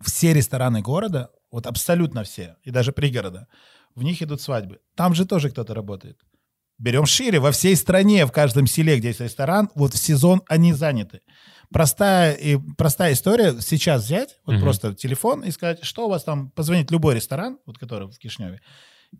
[0.00, 3.46] все рестораны города, вот абсолютно все, и даже пригорода,
[3.94, 4.80] в них идут свадьбы.
[4.96, 6.18] Там же тоже кто-то работает.
[6.82, 10.72] Берем шире, во всей стране, в каждом селе, где есть ресторан, вот в сезон они
[10.72, 11.20] заняты.
[11.72, 14.62] Простая, и, простая история, сейчас взять, вот Мгм.
[14.62, 18.60] просто телефон и сказать, что у вас там, позвонить любой ресторан, вот который в Кишневе,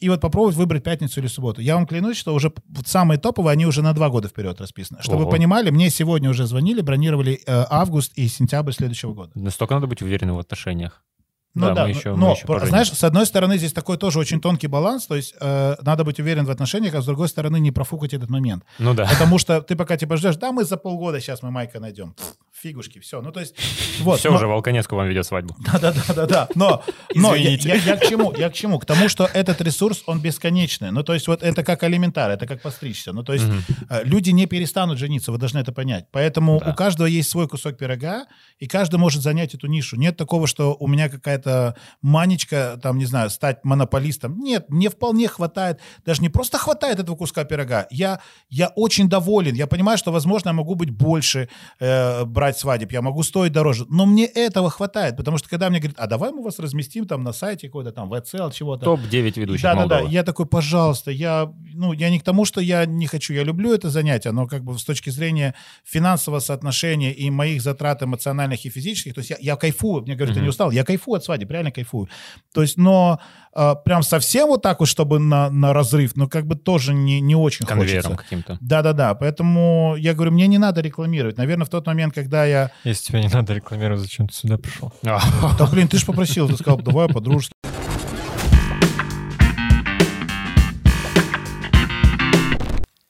[0.01, 1.61] и вот попробовать выбрать пятницу или субботу.
[1.61, 5.01] Я вам клянусь, что уже вот самые топовые, они уже на два года вперед расписаны.
[5.01, 5.27] Чтобы Ого.
[5.27, 9.31] вы понимали, мне сегодня уже звонили, бронировали э, август и сентябрь следующего года.
[9.35, 11.05] Настолько надо быть уверенным в отношениях.
[11.55, 12.71] Ну Да, да, мы но- еще- мы но, еще про- поженимся.
[12.71, 16.19] знаешь, с одной стороны, здесь такой тоже очень тонкий баланс, то есть э, надо быть
[16.19, 18.65] уверен в отношениях, а с другой стороны не профукать этот момент.
[18.79, 19.07] Ну да.
[19.07, 22.15] Потому что ты пока типа ждешь, да, мы за полгода сейчас мы Майка найдем.
[22.63, 23.21] Фигушки, все.
[23.21, 23.55] Ну, то есть,
[24.01, 24.21] вот.
[24.21, 25.57] Все но- уже, Волконецку вам ведет свадьбу.
[25.73, 26.49] Да-да-да-да-да.
[26.55, 26.83] Но,
[27.15, 28.33] но я, я- я к чему?
[28.37, 28.79] Я к чему?
[28.79, 30.93] К тому, что этот ресурс, он бесконечный.
[30.93, 33.13] Ну, то есть вот это как элементар, это как постричься.
[33.13, 33.47] Ну, то есть
[33.91, 36.07] э, люди не перестанут жениться, вы должны это понять.
[36.13, 36.71] Поэтому Да.
[36.71, 38.27] у каждого есть свой кусок пирога,
[38.59, 39.97] и каждый может занять эту нишу.
[39.97, 44.39] Нет такого, что у меня какая-то манечка, там, не знаю, стать монополистом.
[44.39, 47.87] Нет, мне вполне хватает, даже не просто хватает этого куска пирога.
[47.91, 48.21] Я,
[48.51, 49.55] я очень доволен.
[49.55, 51.49] Я понимаю, что, возможно, я могу быть больше,
[51.81, 55.71] э, брать продавать свадеб, я могу стоить дороже, но мне этого хватает, потому что когда
[55.71, 58.85] мне говорят, а давай мы вас разместим там на сайте какой-то там VCL, чего-то.
[58.85, 59.97] Топ-9 ведущих Да, да, да.
[59.97, 60.13] Молдовы.
[60.13, 63.73] Я такой, пожалуйста, я, ну, я не к тому, что я не хочу, я люблю
[63.73, 68.71] это занятие, но как бы с точки зрения финансового соотношения и моих затрат эмоциональных и
[68.71, 71.51] физических, то есть я, я кайфую, мне говорят, ты не устал, я кайфую от свадеб,
[71.51, 72.09] реально кайфую.
[72.53, 73.19] То есть, но
[73.55, 77.21] а, прям совсем вот так вот, чтобы на, на разрыв, ну, как бы тоже не,
[77.21, 78.23] не очень Конвейером хочется.
[78.23, 78.59] каким-то.
[78.61, 81.37] Да-да-да, поэтому я говорю, мне не надо рекламировать.
[81.37, 82.71] Наверное, в тот момент, когда я...
[82.85, 84.93] Если тебе не надо рекламировать, зачем ты сюда пришел?
[85.05, 85.21] А,
[85.59, 87.55] Да, блин, ты же попросил, ты сказал, давай по-дружески.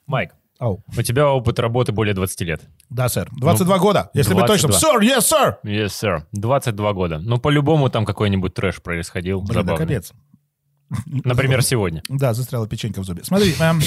[0.07, 0.85] Майк, Ау.
[0.97, 2.63] у тебя опыт работы более 20 лет.
[2.91, 3.29] Да, сэр.
[3.33, 4.71] 22 года, если быть точным.
[4.73, 4.91] 22.
[4.93, 5.55] Sir, yes, sir!
[5.65, 6.23] Yes, sir.
[6.33, 7.19] 22 года.
[7.19, 9.41] Ну, по-любому там какой-нибудь трэш происходил.
[9.41, 10.13] Блин, да капец.
[11.07, 12.03] Например, сегодня.
[12.09, 13.25] Да, застряла печенька в зубе.
[13.25, 13.81] Смотри, эм,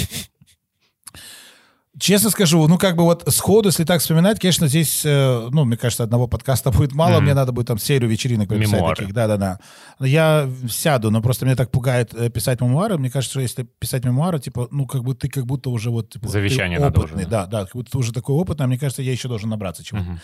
[1.99, 5.77] честно скажу, ну как бы вот сходу, если так вспоминать, конечно, здесь, э, ну, мне
[5.77, 7.23] кажется, одного подкаста будет мало, Мгм.
[7.25, 8.95] мне надо будет там серию вечеринок написать Мемуары.
[8.95, 9.13] таких.
[9.13, 9.60] Да-да-да.
[9.99, 12.97] Я сяду, но просто меня так пугает э, писать мемуары.
[12.97, 16.10] Мне кажется, что если писать мемуары, типа, ну как бы ты как будто уже вот...
[16.10, 18.77] типа, Завещание надо опытный, уже, Да, да, как будто ты уже такой опытный, а мне
[18.77, 20.05] кажется, я еще должен набраться чего-то.
[20.05, 20.19] Мгм.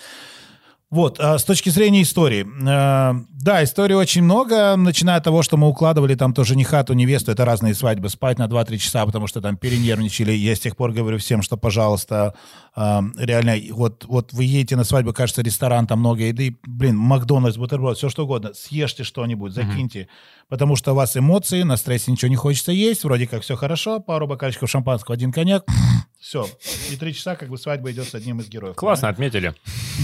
[0.92, 2.46] Вот, а с точки зрения истории.
[2.46, 6.94] э, Да, истории очень много, начиная от того, что мы укладывали там то жениха, то
[6.94, 10.34] невесту, это разные свадьбы, спать на 2-3 часа, потому что там перенервничали.
[10.34, 12.36] Я с тех пор говорю всем, что, пожалуйста,
[12.76, 17.58] э, реально, вот, вот вы едете на свадьбу, кажется, ресторан, там много еды, блин, Макдональдс,
[17.58, 20.10] бутерброд, все что угодно, съешьте что-нибудь, закиньте,
[20.50, 24.02] потому что у вас эмоции, на стрессе ничего не хочется есть, вроде как все хорошо,
[24.02, 25.64] пару бокальчиков шампанского, один коньяк,
[26.20, 26.46] все.
[26.92, 28.76] И три часа как бы свадьба идет с одним из героев.
[28.76, 29.56] Классно отметили.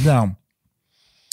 [0.06, 0.36] Да.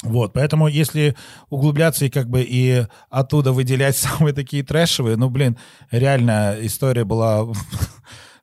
[0.05, 1.17] Вот, поэтому если
[1.49, 5.57] углубляться и как бы и оттуда выделять самые такие трэшевые, ну, блин,
[5.91, 7.47] реально история была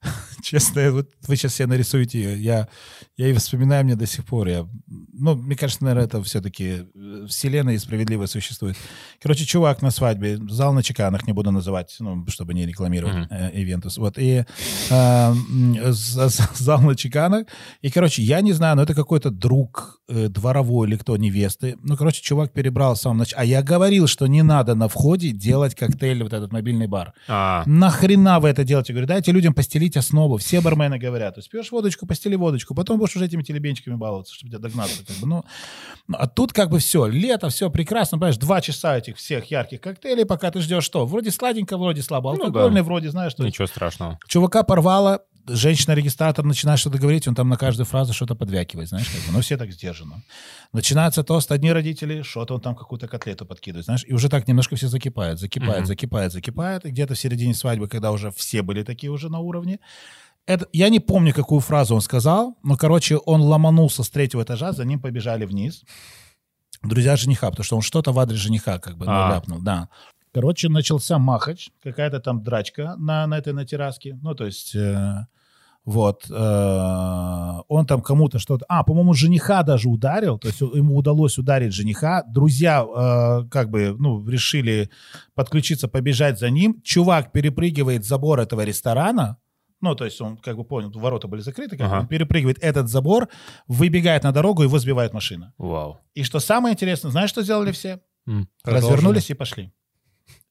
[0.44, 2.42] честно, вот вы сейчас себе нарисуете ее.
[2.42, 2.68] Я,
[3.18, 4.48] я и вспоминаю мне до сих пор.
[4.48, 4.68] Я,
[5.14, 6.88] ну, мне кажется, наверное, это все-таки
[7.28, 8.78] вселенная и справедливо существует.
[9.22, 13.28] Короче, чувак на свадьбе, зал на чеканах, не буду называть, ну, чтобы не рекламировать Мгм.
[13.30, 13.98] э, Ивентус.
[13.98, 14.46] Вот, и
[14.90, 15.34] э,
[15.92, 17.46] зал на чеканах.
[17.82, 21.78] И, короче, я не знаю, но это какой-то друг э, дворовой или кто, невесты.
[21.84, 23.34] Ну, короче, чувак перебрал сам нач...
[23.36, 27.14] А я говорил, что не надо на входе делать коктейль, вот этот мобильный бар.
[27.28, 28.94] А, Нахрена вы это делаете?
[28.94, 30.31] Я говорю, дайте людям постелить основу.
[30.38, 31.36] Все бармены говорят.
[31.36, 35.06] То есть пьешь водочку, постели водочку, потом будешь уже этими телебенчиками баловаться, чтобы тебя догнаться.
[35.06, 35.28] Как бы.
[35.28, 35.46] ну,
[36.08, 38.18] ну, а тут как бы все, лето, все прекрасно.
[38.18, 41.06] Понимаешь, два часа этих всех ярких коктейлей, пока ты ждешь что?
[41.06, 42.32] Вроде сладенько, вроде слабо.
[42.32, 42.46] Ну да.
[42.46, 44.20] Алкогольный, вроде, знаешь, что ничего страшного.
[44.28, 45.24] чувака порвало,
[45.56, 49.42] женщина-регистратор начинает что-то говорить, он там на каждую фразу что-то подвякивает, знаешь, как бы, но
[49.42, 50.24] все так сдержанно.
[50.74, 54.76] Начинается тост, одни родители, что-то он там какую-то котлету подкидывает, знаешь, и уже так немножко
[54.76, 55.86] все закипает, закипает, Мгм.
[55.86, 59.80] закипает, закипает, и где-то в середине свадьбы, когда уже все были такие уже на уровне,
[60.48, 64.72] это, я не помню, какую фразу он сказал, но, короче, он ломанулся с третьего этажа,
[64.72, 65.84] за ним побежали вниз.
[66.84, 69.30] Друзья жениха, потому что он что-то в адрес жениха как бы ну, А.
[69.30, 69.90] ляпнул, да.
[70.34, 74.18] Короче, начался махач, какая-то там драчка на, на этой на терраске.
[74.22, 75.28] Ну, то есть, э,
[75.84, 76.34] вот, э,
[77.68, 78.66] он там кому-то что-то...
[78.70, 82.24] А, по-моему, жениха даже ударил, то есть ему удалось ударить жениха.
[82.28, 84.90] Друзья э, как бы, ну, решили
[85.34, 86.82] подключиться, побежать за ним.
[86.84, 89.38] Чувак перепрыгивает забор этого ресторана,
[89.82, 92.00] ну, то есть он как бы понял, ворота были закрыты, как Ага.
[92.02, 93.30] он перепрыгивает этот забор,
[93.68, 95.54] выбегает на дорогу, его сбивает машина.
[95.58, 96.00] Вау.
[96.14, 98.00] И что самое интересное, знаешь, что сделали все?
[98.28, 98.48] М.
[98.64, 99.74] Развернулись и пошли.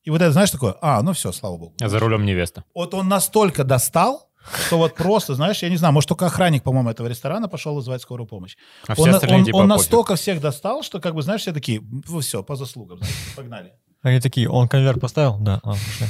[0.03, 1.75] И вот это, знаешь, такое, а, ну все, слава богу.
[1.81, 2.65] А за рулем невеста.
[2.75, 4.30] Вот он настолько достал,
[4.67, 8.03] что вот просто, знаешь, я не знаю, может, только охранник, по-моему, этого ресторана пошел вызывать
[8.03, 8.57] скорую помощь.
[8.87, 9.79] А все Он, остальные он- типа он пофиг.
[9.79, 11.83] настолько всех достал, что, как бы, знаешь, все такие,
[12.21, 13.73] все, по заслугам, знаешь, погнали.
[14.03, 15.37] Они такие, он конверт поставил?
[15.39, 15.61] Да.
[15.61, 16.07] Пошли.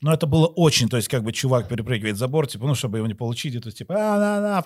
[0.00, 3.06] Но это было очень, то есть, как бы, чувак перепрыгивает забор, типа, ну, чтобы его
[3.06, 4.58] не получить, и то есть, типа, а, на, на.
[4.58, 4.62] А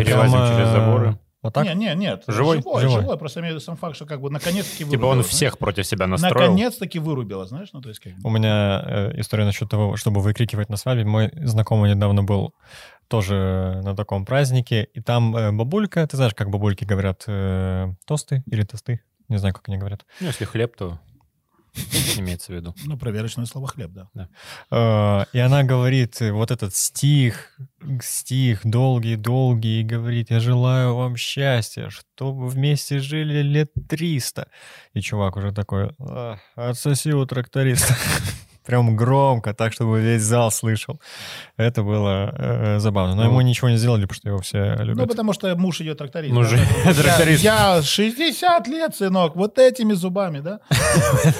[0.00, 1.18] прям, через э, заборы.
[1.46, 1.64] Вот так?
[1.64, 2.24] Не, не, нет.
[2.26, 2.58] Живой?
[2.58, 3.00] Живой, Живой.
[3.02, 3.18] живой.
[3.18, 5.30] Просто имею в виду сам факт, что, как бы, наконец-таки Типа вырубило, он знаешь.
[5.30, 6.34] всех против себя настроил.
[6.50, 8.12] Наконец-таки вырубило, знаешь, ну, то есть, как.
[8.24, 11.04] У меня э, история насчет того, чтобы выкрикивать на свадьбе.
[11.04, 12.52] Мой знакомый недавно был
[13.08, 18.42] тоже на таком празднике, и там э, бабулька, ты знаешь, как бабульки говорят, э, тосты
[18.50, 19.00] или тосты?
[19.28, 20.04] Не знаю, как они говорят.
[20.20, 20.98] Ну, если хлеб, то
[22.16, 22.74] имеется в виду.
[22.84, 24.28] Ну, проверочное слово хлеб, да.
[24.70, 27.58] Э, И она говорит вот этот стих,
[28.02, 34.48] стих долгий-долгий, и говорит, я желаю вам счастья, чтобы вместе жили лет 300.
[34.94, 37.94] И чувак уже такой, «А, отсоси у тракториста.
[38.66, 41.00] Прям громко, так, чтобы весь зал слышал.
[41.56, 43.14] Это было э, забавно.
[43.14, 43.28] Но Ну.
[43.30, 45.08] ему ничего не сделали, потому что его все Ну, любят.
[45.08, 46.34] потому что муж ее тракторист.
[46.34, 47.42] Муж да, тракторист.
[47.42, 50.60] Я, я 60 лет, сынок, вот этими зубами, да?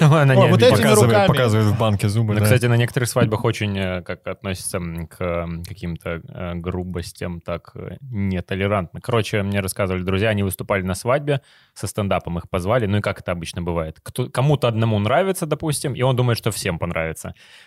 [0.01, 1.27] Она не вот этими показывает, руками.
[1.27, 2.33] показывает в банке зубы.
[2.35, 7.71] Ну, кстати, на некоторых свадьбах очень э, как относятся к м, каким-то э, грубостям, так
[7.75, 9.01] э, нетолерантно.
[9.01, 11.41] Короче, мне рассказывали друзья, они выступали на свадьбе,
[11.73, 13.97] со стендапом их позвали, ну и как это обычно бывает.
[14.33, 17.16] Кому-то одному нравится, допустим, и он думает, что всем понравится.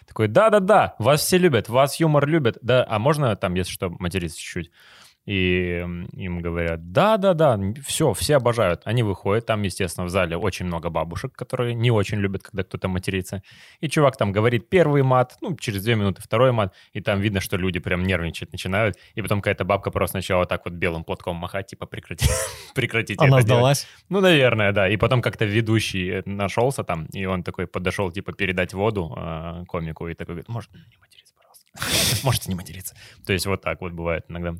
[0.06, 4.38] Такой, да-да-да, вас все любят, вас юмор любят, да, а можно там, если что, материться
[4.38, 4.70] чуть-чуть?
[5.26, 8.80] И им говорят, да-да-да, все, все обожают.
[8.84, 12.88] Они выходят, там, естественно, в зале очень много бабушек, которые не очень любят, когда кто-то
[12.88, 13.42] матерится.
[13.80, 17.40] И чувак там говорит первый мат, ну, через две минуты второй мат, и там видно,
[17.40, 21.36] что люди прям нервничать начинают, и потом какая-то бабка просто сначала так вот белым платком
[21.36, 22.26] махать, типа, прекрати,
[22.74, 23.60] прекратите Она это делать.
[23.60, 23.86] сдалась.
[24.08, 24.88] Ну, наверное, да.
[24.88, 29.64] И потом как-то ведущий э, нашелся там, и он такой подошел, типа, передать воду э,
[29.68, 31.29] комику, и такой говорит, может, не материться.
[32.24, 32.94] Можете не материться.
[33.24, 34.54] То есть вот так вот бывает иногда.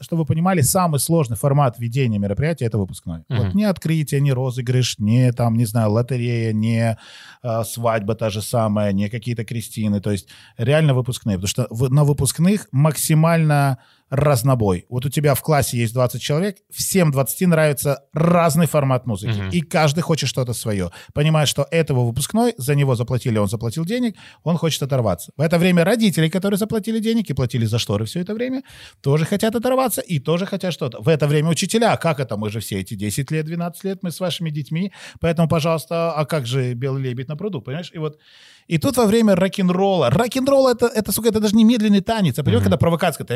[0.00, 3.24] Чтобы вы понимали, самый сложный формат ведения мероприятия— это выпускной.
[3.28, 3.38] Мгм.
[3.38, 6.96] Вот не открытие, не розыгрыш, не там, не знаю, лотерея, не
[7.42, 10.00] э, свадьба та же самая, не какие-то крестины.
[10.00, 11.36] То есть реально выпускные.
[11.36, 13.78] Потому что на выпускных максимально
[14.12, 14.84] разнобой.
[14.90, 19.38] Вот у тебя в классе есть 20 человек, всем 20 нравится разный формат музыки.
[19.38, 19.48] Мгм.
[19.48, 20.90] И каждый хочет что-то свое.
[21.14, 25.32] Понимая, что этого выпускной, за него заплатили, он заплатил денег, он хочет оторваться.
[25.38, 28.62] В это время родители, которые заплатили денег и платили за шторы все это время,
[29.00, 31.00] тоже хотят оторваться и тоже хотят что-то.
[31.00, 32.36] В это время учителя, как это?
[32.36, 36.26] Мы же все эти 10 лет, 12 лет, мы с вашими детьми, поэтому, пожалуйста, а
[36.26, 37.90] как же белый лебедь на пруду, понимаешь?
[37.94, 38.18] И вот
[38.66, 42.42] и тут во время рок-н-ролла, рок-н-ролл это, это, сука, это даже не медленный танец, а
[42.42, 43.26] понимаешь, когда провокация,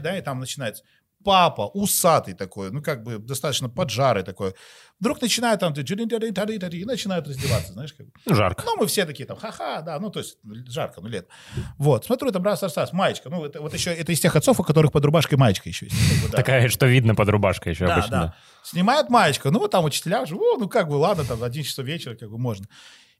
[0.00, 0.82] да, и там начинается
[1.26, 4.54] папа, усатый такой, ну, как бы достаточно поджарый такой,
[5.00, 8.12] вдруг начинает там, и начинают раздеваться, знаешь, как бы.
[8.32, 8.62] Жарко.
[8.64, 11.26] Ну, мы все такие там, ха-ха, да, ну, то есть жарко, ну, лет.
[11.78, 14.60] Вот, смотрю, там раз, раз, раз, маечка, ну, это вот еще, это из тех отцов,
[14.60, 15.96] у которых под рубашкой маечка еще есть.
[15.98, 16.36] как бы, да.
[16.36, 18.16] Такая, что видно под рубашкой еще Да, обычно.
[18.16, 18.34] да.
[18.62, 21.84] Снимают маечку, ну, вот там учителя уже, «О, ну, как бы, ладно, там, 11 часов
[21.84, 22.66] вечера, как бы, можно.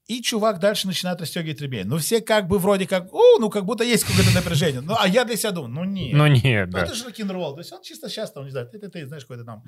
[0.06, 1.86] И чувак дальше начинает расстегивать ремень.
[1.86, 4.80] Ну, все как бы вроде как, о, ну, как будто есть какое-то напряжение.
[4.80, 6.12] Ну, а я для себя думаю, ну, нет.
[6.16, 6.84] Ну нет, Ну, да.
[6.84, 7.54] это же рок-н-ролл.
[7.54, 9.64] То есть он чисто сейчас, там, не знаю, ты, ты, ты знаешь, какой-то там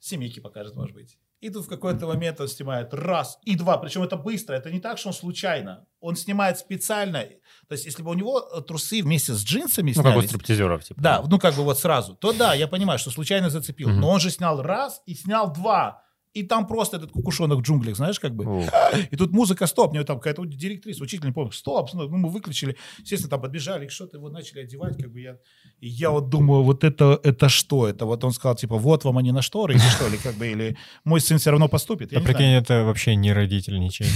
[0.00, 1.16] семейки покажет, может быть.
[1.40, 3.78] И тут в какой-то момент он снимает раз и два.
[3.78, 4.54] Причем это быстро.
[4.54, 5.86] Это не так, что он случайно.
[6.00, 7.22] Он снимает специально.
[7.68, 10.30] То есть если бы у него э, трусы вместе с джинсами Ну, как у снялись,
[10.30, 11.00] стриптизеров, типа.
[11.00, 13.88] да, ну как бы вот сразу, то да, я понимаю, что случайно зацепил.
[13.90, 16.02] Но он же снял раз и снял два.
[16.34, 18.66] И там просто этот кукушонок в джунглях, знаешь, как бы.
[19.10, 22.76] И тут музыка стоп, мне там какая-то директриса, учитель, не помню, стоп, ну мы выключили,
[22.98, 25.36] естественно, там подбежали, что-то его начали одевать, как бы я,
[25.80, 29.18] и я вот думаю, вот это, это что, это вот он сказал, типа, вот вам
[29.18, 32.18] они на шторы, или что, или как бы, или мой сын все равно поступит, я
[32.20, 32.62] Да прикинь, знаю.
[32.62, 34.08] это вообще не родитель ничей.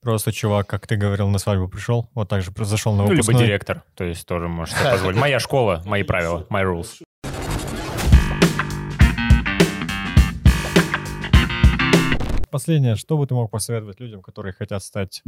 [0.00, 3.22] Просто чувак, как ты говорил, на свадьбу пришел, вот так же зашел на Ну, либо
[3.22, 3.44] выпускной.
[3.46, 5.18] директор, то есть тоже себе позволить.
[5.18, 7.00] Моя школа, мои правила, my rules.
[12.54, 15.24] Последнее, что бы ты мог посоветовать людям, которые хотят стать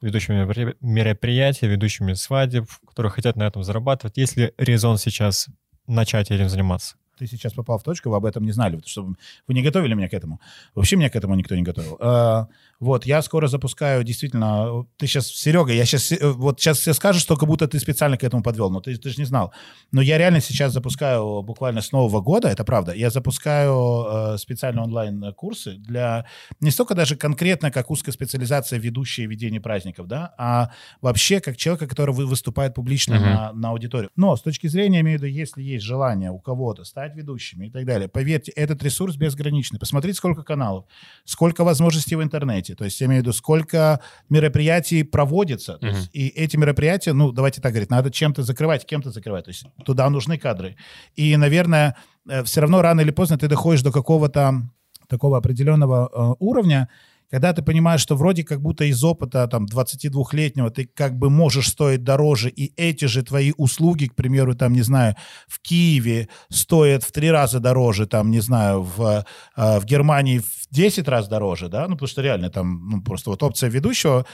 [0.00, 4.16] ведущими меропри- мероприятий, ведущими свадеб, которые хотят на этом зарабатывать?
[4.16, 5.48] Есть ли резон сейчас
[5.88, 6.94] начать этим заниматься?
[7.22, 9.02] Ты сейчас попал в точку, вы об этом не знали, потому что
[9.46, 10.40] вы не готовили меня к этому.
[10.74, 11.96] Вообще меня к этому никто не готовил.
[12.00, 12.48] А,
[12.80, 17.36] Вот, я скоро запускаю, действительно, ты сейчас, Серега, я сейчас, вот сейчас все скажешь, что
[17.36, 19.52] как будто ты специально к этому подвел, но ты, ты же не знал.
[19.92, 24.82] Но я реально сейчас запускаю буквально с Нового года, это правда, я запускаю э, специально
[24.82, 26.26] онлайн-курсы для
[26.60, 31.86] не столько даже конкретно как узкая специализация ведущие ведение праздников, да, а вообще как человека,
[31.86, 33.24] который вы- выступает публично Мгм.
[33.24, 34.10] на, на аудиторию.
[34.16, 37.70] Но с точки зрения, имею в виду, если есть желание у кого-то стать ведущими и
[37.70, 39.78] так далее, поверьте, этот ресурс безграничный.
[39.78, 40.84] Посмотрите, сколько каналов,
[41.24, 42.74] сколько возможностей в интернете.
[42.74, 45.78] То есть, я имею в виду, сколько мероприятий проводится.
[45.80, 45.90] Мгм.
[45.90, 49.44] есть, и эти мероприятия, ну, давайте так говорить, надо чем-то закрывать, кем-то закрывать.
[49.44, 50.76] То есть, туда нужны кадры.
[51.14, 51.96] И, наверное,
[52.44, 54.62] все равно рано или поздно ты доходишь до какого-то
[55.08, 56.88] такого определенного э, уровня,
[57.32, 61.68] когда ты понимаешь, что вроде как будто из опыта там 22-летнего ты как бы можешь
[61.68, 65.16] стоить дороже, и эти же твои услуги, к примеру, там, не знаю,
[65.48, 69.24] в Киеве стоят в три раза дороже, там, не знаю, в,
[69.56, 73.30] э, в Германии в 10 раз дороже, да, ну, потому что реально там, ну, просто
[73.30, 74.26] вот опция ведущего,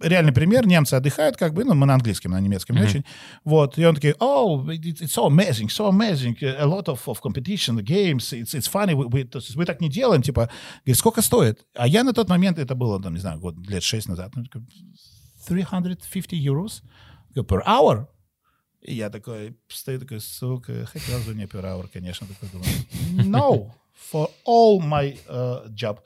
[0.00, 2.90] реальный пример, немцы отдыхают, как бы, ну, мы на английском, на немецком не Мгм.
[2.90, 3.04] очень,
[3.44, 7.20] вот, и он такой, oh, it- it's so amazing, so amazing, a lot of, of
[7.22, 10.50] competition, games, it's, it's funny, we, we- то есть мы так не делаем, типа,
[10.84, 11.66] говорит, сколько стоит?
[11.74, 14.44] А я на тот момент, это было, там, не знаю, год, лет шесть назад, ну,
[14.44, 14.62] такой,
[15.48, 16.82] 350 euros
[17.34, 18.06] Говорю, per hour.
[18.82, 22.70] И я такой, стою такой, сука, хотел бы мне per hour, конечно, такой думаю,
[23.30, 23.70] no,
[24.12, 25.98] for all my uh, job,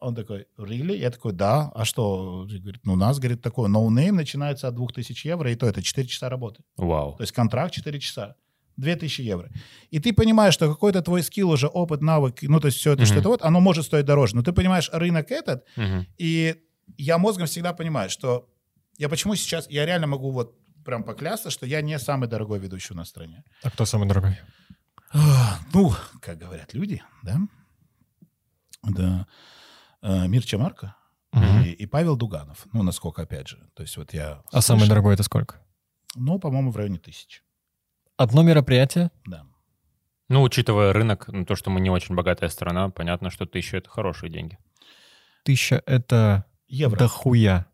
[0.00, 0.96] Он такой, really?
[0.96, 1.70] Я такой, да.
[1.74, 2.46] А что?
[2.48, 5.82] Говорит, ну, у нас, говорит, такой no name начинается от 2000 евро, и то это
[5.82, 6.62] 4 часа работы.
[6.76, 7.16] Вау.
[7.16, 8.34] То есть контракт 4 часа.
[8.76, 9.50] 2000 евро.
[9.90, 13.02] И ты понимаешь, что какой-то твой скилл уже, опыт, навык, ну, то есть все это,
[13.02, 13.06] Мгм.
[13.06, 14.36] что это вот, оно может стоить дороже.
[14.36, 16.06] Но ты понимаешь рынок этот, Мгм.
[16.16, 16.54] и
[16.96, 18.48] я мозгом всегда понимаю, что
[18.98, 22.94] я почему сейчас, я реально могу вот прям поклясться, что я не самый дорогой ведущий
[22.94, 23.42] у нас в стране.
[23.64, 24.38] А кто самый дорогой?
[25.74, 27.38] Ну, как говорят люди, да?
[28.84, 29.26] Да.
[30.02, 30.94] Э, Мирча Марко
[31.32, 31.62] Мгм.
[31.64, 32.66] и, и Павел Дуганов.
[32.72, 33.58] Ну, насколько, опять же.
[33.74, 34.42] То есть вот я...
[34.52, 34.90] А самый слышал.
[34.90, 35.56] дорогой это сколько?
[36.14, 37.42] Ну, по-моему, в районе тысячи.
[38.16, 39.10] Одно мероприятие?
[39.26, 39.44] Да.
[40.28, 43.88] Ну, учитывая рынок, ну, то, что мы не очень богатая страна, понятно, что тысяча— это
[43.90, 44.58] хорошие деньги.
[45.44, 46.98] Тысяча— это Евро.
[46.98, 47.66] дохуя.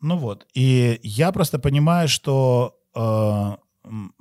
[0.00, 0.46] Ну вот.
[0.54, 3.56] И я просто понимаю, что э,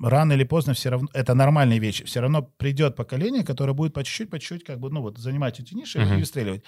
[0.02, 1.08] рано или поздно все равно...
[1.14, 2.04] Это нормальные вещи.
[2.06, 5.60] Все равно придет поколение, которое будет по чуть-чуть, по чуть-чуть как бы, ну вот, занимать
[5.60, 6.14] эти ниши Мгм.
[6.14, 6.64] и выстреливать.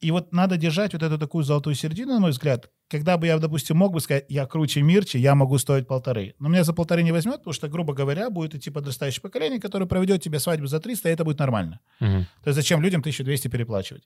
[0.00, 2.70] И вот надо держать вот эту такую золотую середину, на мой взгляд.
[2.88, 6.34] Когда бы я, допустим, мог бы сказать, я круче Мирчи, я могу стоить полторы.
[6.38, 9.86] Но меня за полторы не возьмет, потому что, грубо говоря, будет идти подрастающее поколение, которое
[9.86, 11.80] проведет тебе свадьбу за 300, и это будет нормально.
[12.00, 12.26] Мгм.
[12.44, 14.02] То есть зачем людям 1200 переплачивать?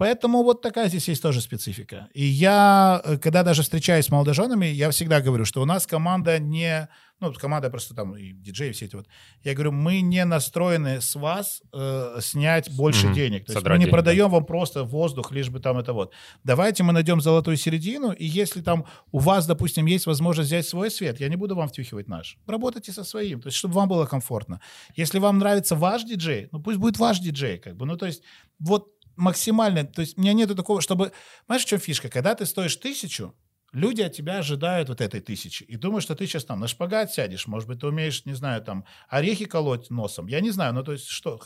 [0.00, 2.08] Поэтому вот такая здесь есть тоже специфика.
[2.14, 6.38] И я, э, когда даже встречаюсь с молодоженами, я всегда говорю, что у нас команда
[6.38, 6.88] не...
[7.20, 9.06] Ну, команда просто там, и диджеи все эти вот.
[9.44, 13.14] Я говорю, мы не настроены с вас э, снять больше Мгм.
[13.14, 13.44] денег.
[13.44, 16.14] То есть мы не деньги, продаем вам просто воздух, лишь бы там это вот.
[16.44, 20.90] Давайте мы найдем золотую середину, и если там у вас, допустим, есть возможность взять свой
[20.90, 22.38] свет, я не буду вам втюхивать наш.
[22.46, 24.62] Работайте со своим, то есть чтобы вам было комфортно.
[24.96, 27.84] Если вам нравится ваш диджей, ну пусть будет ваш диджей, как бы.
[27.84, 28.22] Ну, то есть
[28.58, 28.88] вот
[29.20, 31.12] максимально, то есть у меня нету такого, чтобы...
[31.46, 32.08] Знаешь, в чем фишка?
[32.08, 33.34] Когда ты стоишь тысячу,
[33.72, 35.62] люди от тебя ожидают вот этой тысячи.
[35.62, 38.62] И думают, что ты сейчас там на шпагат сядешь, может быть, ты умеешь, не знаю,
[38.62, 40.26] там, орехи колоть носом.
[40.26, 41.40] Я не знаю, ну, то есть что?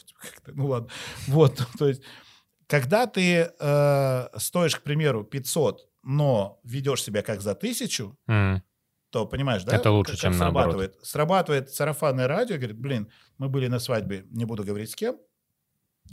[0.47, 0.89] Ну, ладно.
[1.29, 2.03] Вот, то есть
[2.67, 8.63] когда ты э, стоишь, к примеру, 500, но ведешь себя как за тысячу, Мгм.
[9.11, 9.77] то понимаешь, да?
[9.77, 10.73] Это лучше, как- чем как наоборот.
[10.73, 11.07] срабатывает.
[11.07, 15.17] Срабатывает сарафанное радио, говорит, блин, мы были на свадьбе, не буду говорить с кем,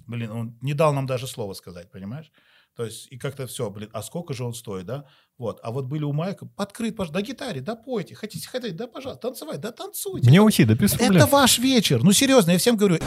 [0.07, 2.31] блин, он не дал нам даже слова сказать, понимаешь?
[2.75, 5.05] То есть, и как-то все, блин, а сколько же он стоит, да?
[5.37, 8.87] Вот, а вот были у Майка, открыт, пожалуйста, да гитаре, да пойте, хотите ходить, да,
[8.87, 10.29] пожалуйста, танцевать, да танцуйте.
[10.29, 11.17] Мне уйти, да без проблем.
[11.17, 12.01] Это ваш вечер.
[12.01, 12.97] Ну, серьезно, я всем говорю,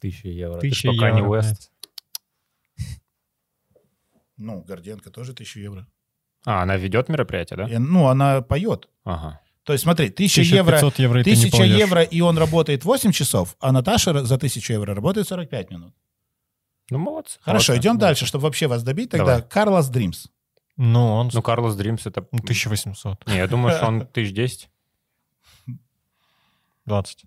[0.00, 0.60] Тысяча евро.
[0.60, 1.72] Тысяча пока не евро, Уэст.
[4.36, 5.86] ну, Горденко тоже тысячу евро.
[6.44, 7.68] А, она ведет мероприятие, да?
[7.68, 8.88] И, ну, она поет.
[9.04, 9.40] Ага.
[9.66, 11.76] То есть, смотри, тысяча евро, 1500 евро, и ты не тысяча поешь.
[11.76, 15.92] евро, и он работает 8 часов, а Наташа за тысячу евро работает 45 минут.
[16.88, 17.40] Ну, молодцы.
[17.42, 17.84] Хорошо, молодцы.
[17.84, 19.10] идем дальше, чтобы вообще вас добить.
[19.10, 19.42] Тогда Давай.
[19.42, 20.28] Carla's Dreams.
[20.76, 22.28] Ну, он Ну, Carla's Dreams это...
[22.30, 23.26] ну, 1800.
[23.26, 24.70] Не, я думаю, что он тысяч десять.
[26.84, 27.24] 20.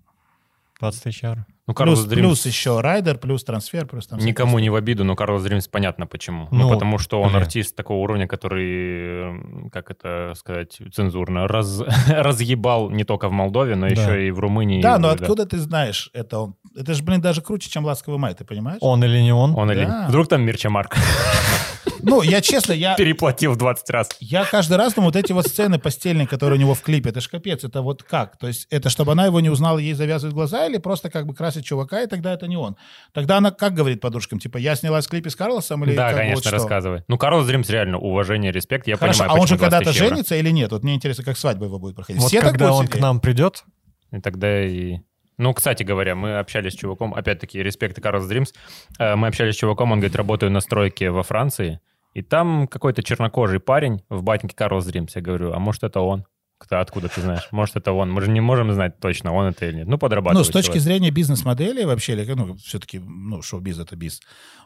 [0.80, 1.46] 20 тысяч евро.
[1.68, 2.26] Ну, Carla's Плюс, Dreams...
[2.28, 4.18] плюс еще райдер, плюс трансфер, плюс там...
[4.20, 6.48] Никому не в обиду, но Carla's Dreams понятно почему.
[6.52, 7.42] Ну, Ну, потому что он бля.
[7.42, 13.88] артист такого уровня, который, как это сказать, цензурно, раз, разъебал не только в Молдове, но
[13.88, 13.94] Да.
[13.94, 14.82] еще и в Румынии.
[14.82, 16.56] Да, но и- откуда ты знаешь это он?
[16.76, 18.80] Это же, блин, даже круче, чем «Ласковый май», ты понимаешь?
[18.82, 19.54] Он или не он?
[19.56, 19.86] Он или...
[19.86, 20.08] Да.
[20.08, 20.96] Вдруг там Мирча Марк
[22.02, 24.10] Ну, я честно, я, переплатил в 20 раз.
[24.20, 27.22] я каждый раз думаю, вот эти вот сцены постельные, которые у него в клипе, это
[27.22, 28.38] ж капец, это вот как?
[28.38, 31.34] То есть это чтобы она его не узнала, ей завязывают глаза или просто как бы
[31.34, 32.76] красит чувака, и тогда это не он?
[33.14, 36.36] Тогда она как говорит подружкам, типа, я снялась в клипе с Карлосом или да, конечно,
[36.36, 36.52] вот что?
[36.52, 37.04] рассказывай.
[37.08, 38.88] Ну, Карлос Дримс реально уважение, респект.
[38.88, 40.72] Я Хорошо, понимаю, а он же почему 20 когда-то женится или нет?
[40.72, 42.22] Вот мне интересно, как свадьба его будет проходить.
[42.22, 43.00] Вот Все так когда будут он сидеть?
[43.00, 43.64] к нам придет,
[44.12, 44.98] И тогда и...
[45.40, 48.54] Ну, кстати говоря, мы общались с чуваком, опять-таки, респект и Carla's Dreams.
[49.00, 51.80] Мы общались с чуваком, он говорит, работаю на стройке во Франции,
[52.14, 55.16] и там какой-то чернокожий парень в батнике Carla's Dreams.
[55.16, 56.26] Я говорю, а может, это он?
[56.58, 57.48] Кто, откуда ты знаешь?
[57.52, 58.12] Может, это он?
[58.12, 59.88] Мы же не можем знать точно, он это или нет.
[59.88, 60.46] Ну, подрабатывает.
[60.46, 60.84] Ну, с точки человек.
[60.84, 64.20] зрения бизнес-модели вообще, или, ну, все-таки, ну, шоу-биз— это биз,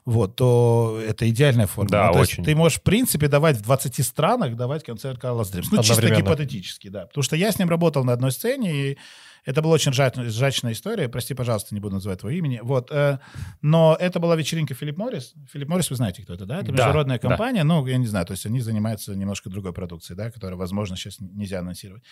[0.06, 1.92] вот, то это идеальная форма.
[1.92, 2.44] Да, Ну, то есть очень.
[2.46, 5.72] ты можешь, в принципе, давать в 20 странах, давать концерт Carla's Dreams.
[5.72, 7.06] Ну, чисто гипотетически, да.
[7.06, 8.98] Потому что я с ним работал на одной сцене, и
[9.46, 11.10] это была очень ржачная история.
[11.10, 12.60] Прости, пожалуйста, не буду называть твое имени.
[12.64, 12.92] Вот.
[12.92, 13.20] э,
[13.62, 15.34] но это была вечеринка Филипп Моррис.
[15.52, 16.58] Филипп Моррис, вы знаете, кто это, да?
[16.58, 17.28] Это Да, международная да.
[17.28, 17.64] компания.
[17.64, 21.20] Ну, я не знаю, то есть они занимаются немножко другой продукцией, да, которая, возможно, сейчас
[21.20, 22.04] нельзя анонсировать.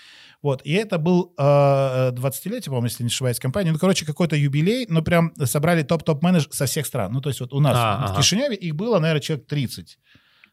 [0.41, 0.61] Вот.
[0.63, 1.41] И это был э,
[2.11, 3.71] 20-летие, по-моему, если не ошибаюсь, компания.
[3.71, 7.13] Ну, короче, какой-то юбилей, но прям собрали топ-топ-менеджер со всех стран.
[7.13, 8.21] Ну, то есть вот у нас А, в ага.
[8.21, 9.97] Кишиневе их было, наверное, человек 30.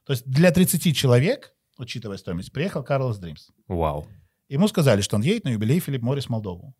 [0.04, 3.48] То есть для 30 человек, учитывая стоимость, приехал Карлос Дримс.
[3.66, 4.06] Вау.
[4.48, 6.74] Ему сказали, что он едет на юбилей Филипп Моррис в Молдову.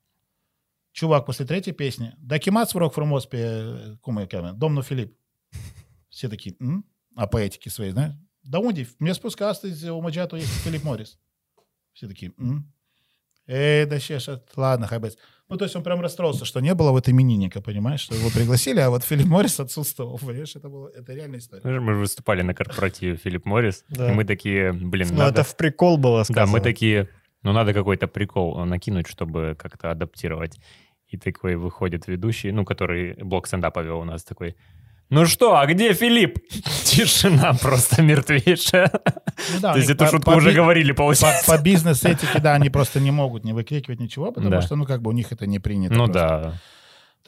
[0.93, 2.15] Чувак после третьей песни.
[2.19, 5.15] Да кемац враг фрумоспе, кума каме, домну Филипп.
[6.09, 6.85] Все такие, «М?
[7.15, 8.15] а по этике своей, знаешь?
[8.43, 11.19] Да унди, мне спускаться из умаджату есть Филипп Моррис.
[11.93, 12.73] Все такие, «М?
[13.47, 15.17] Эй, да сейчас, ладно, хай быть.
[15.49, 18.81] Ну, то есть он прям расстроился, что не было вот именинника, понимаешь, что его пригласили,
[18.81, 21.63] а вот Филипп Моррис отсутствовал, понимаешь, это, было, это реальная история.
[21.81, 24.11] Мы же- выступали на корпоративе Филипп Моррис, Да.
[24.11, 25.41] и мы такие, блин, Ну, надо...
[25.41, 26.53] это в прикол было Да, сказано.
[26.53, 27.09] мы такие,
[27.43, 30.59] ну, надо какой-то прикол накинуть, чтобы как-то адаптировать.
[31.09, 34.57] И такой выходит ведущий, ну, который блок стендапа вел у нас, такой,
[35.11, 36.39] ну что, а где Филипп?
[36.85, 38.91] Тишина просто мертвейшая.
[39.55, 41.47] Ну да, То есть эту по- шутку по уже говорили, По, получается.
[41.51, 44.61] по бизнес-этике, да, они просто не могут не выкрикивать ничего, потому Да.
[44.61, 45.95] что, ну, как бы у них это не принято.
[45.95, 46.13] Ну просто.
[46.13, 46.53] да.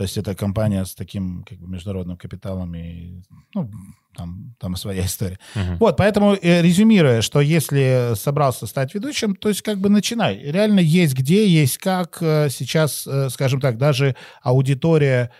[0.00, 3.20] То есть это компания с таким как бы международным капиталом и,
[3.54, 3.70] ну,
[4.16, 5.38] там, там своя история.
[5.54, 5.76] Мгм.
[5.76, 10.38] Вот, поэтому э, резюмируя, что если собрался стать ведущим, то есть как бы начинай.
[10.38, 12.16] Реально есть где, есть как.
[12.22, 15.32] Э, Сейчас, э, скажем так, даже аудитория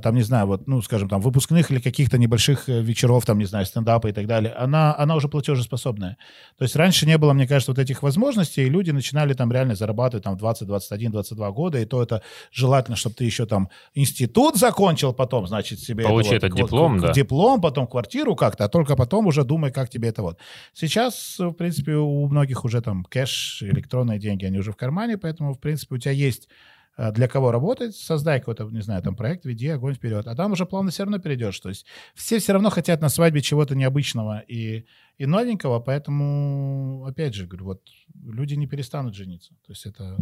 [0.00, 3.46] там, не знаю, вот, ну, скажем, там, выпускных или каких-то небольших э, вечеров, там, не
[3.46, 6.18] знаю, стендапа и так далее, она, она уже платежеспособная.
[6.58, 9.74] То есть раньше не было, мне кажется, вот этих возможностей, и люди начинали там реально
[9.74, 13.70] зарабатывать там в 20, 21, 22 года, и то это желательно, чтобы ты еще там
[13.94, 16.04] институт закончил потом, значит, себе...
[16.04, 17.12] Получи это этот вот, диплом, к- да.
[17.12, 20.38] Диплом, потом квартиру как-то, а только потом уже думай, как тебе это вот.
[20.74, 25.54] Сейчас, в принципе, у многих уже там кэш, электронные деньги, они уже в кармане, поэтому,
[25.54, 29.44] в принципе, у тебя есть э, для кого работать, создай какой-то, не знаю, там проект,
[29.44, 30.26] веди огонь вперед.
[30.26, 31.58] А там уже плавно все равно перейдешь.
[31.58, 34.84] То есть все все равно хотят на свадьбе чего-то необычного и,
[35.18, 37.82] и новенького, поэтому, опять же, говорю, вот
[38.24, 39.54] люди не перестанут жениться.
[39.66, 40.16] То есть это...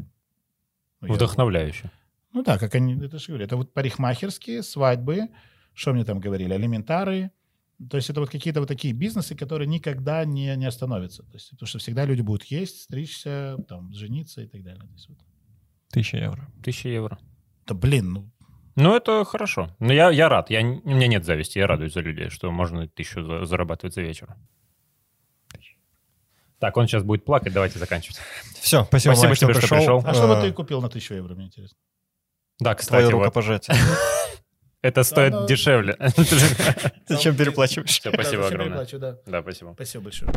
[1.01, 1.91] ну, я- Вдохновляюще.
[2.33, 5.29] ну да, как они, это же говорю, это вот парикмахерские, свадьбы,
[5.75, 7.31] что мне там говорили, алиментары.
[7.91, 11.25] То есть это вот какие-то вот такие бизнесы, которые никогда не, не остановятся.
[11.25, 14.87] То есть, потому что всегда люди будут есть, стричься, там, жениться и так далее.
[14.87, 15.18] То есть вот.
[15.93, 16.49] Тысяча евро.
[16.64, 17.18] Тысяча евро.
[17.66, 18.30] Да блин, ну,
[18.74, 19.68] Ну, это хорошо.
[19.78, 20.51] Но я, я рад.
[20.51, 21.59] Я, у меня нет зависти.
[21.59, 24.34] Я радуюсь за людей, что можно тысячу за- зарабатывать за вечер.
[26.59, 27.53] Так, он сейчас будет плакать.
[27.53, 28.18] Давайте заканчивать.
[28.61, 30.03] Все, спасибо, Спасибо Майк, тебе, что пришел.
[30.07, 31.76] а что бы Э, ты купил на тысячу евро, мне интересно?
[32.61, 33.76] Да, Твое кстати, вот, рукопожатие.
[34.82, 35.47] это стоит да.
[35.47, 35.97] дешевле.
[37.09, 37.90] Зачем переплачиваешь?
[37.90, 38.86] Всё, спасибо огромное.
[39.26, 39.72] Да, спасибо.
[39.74, 40.32] Спасибо большое.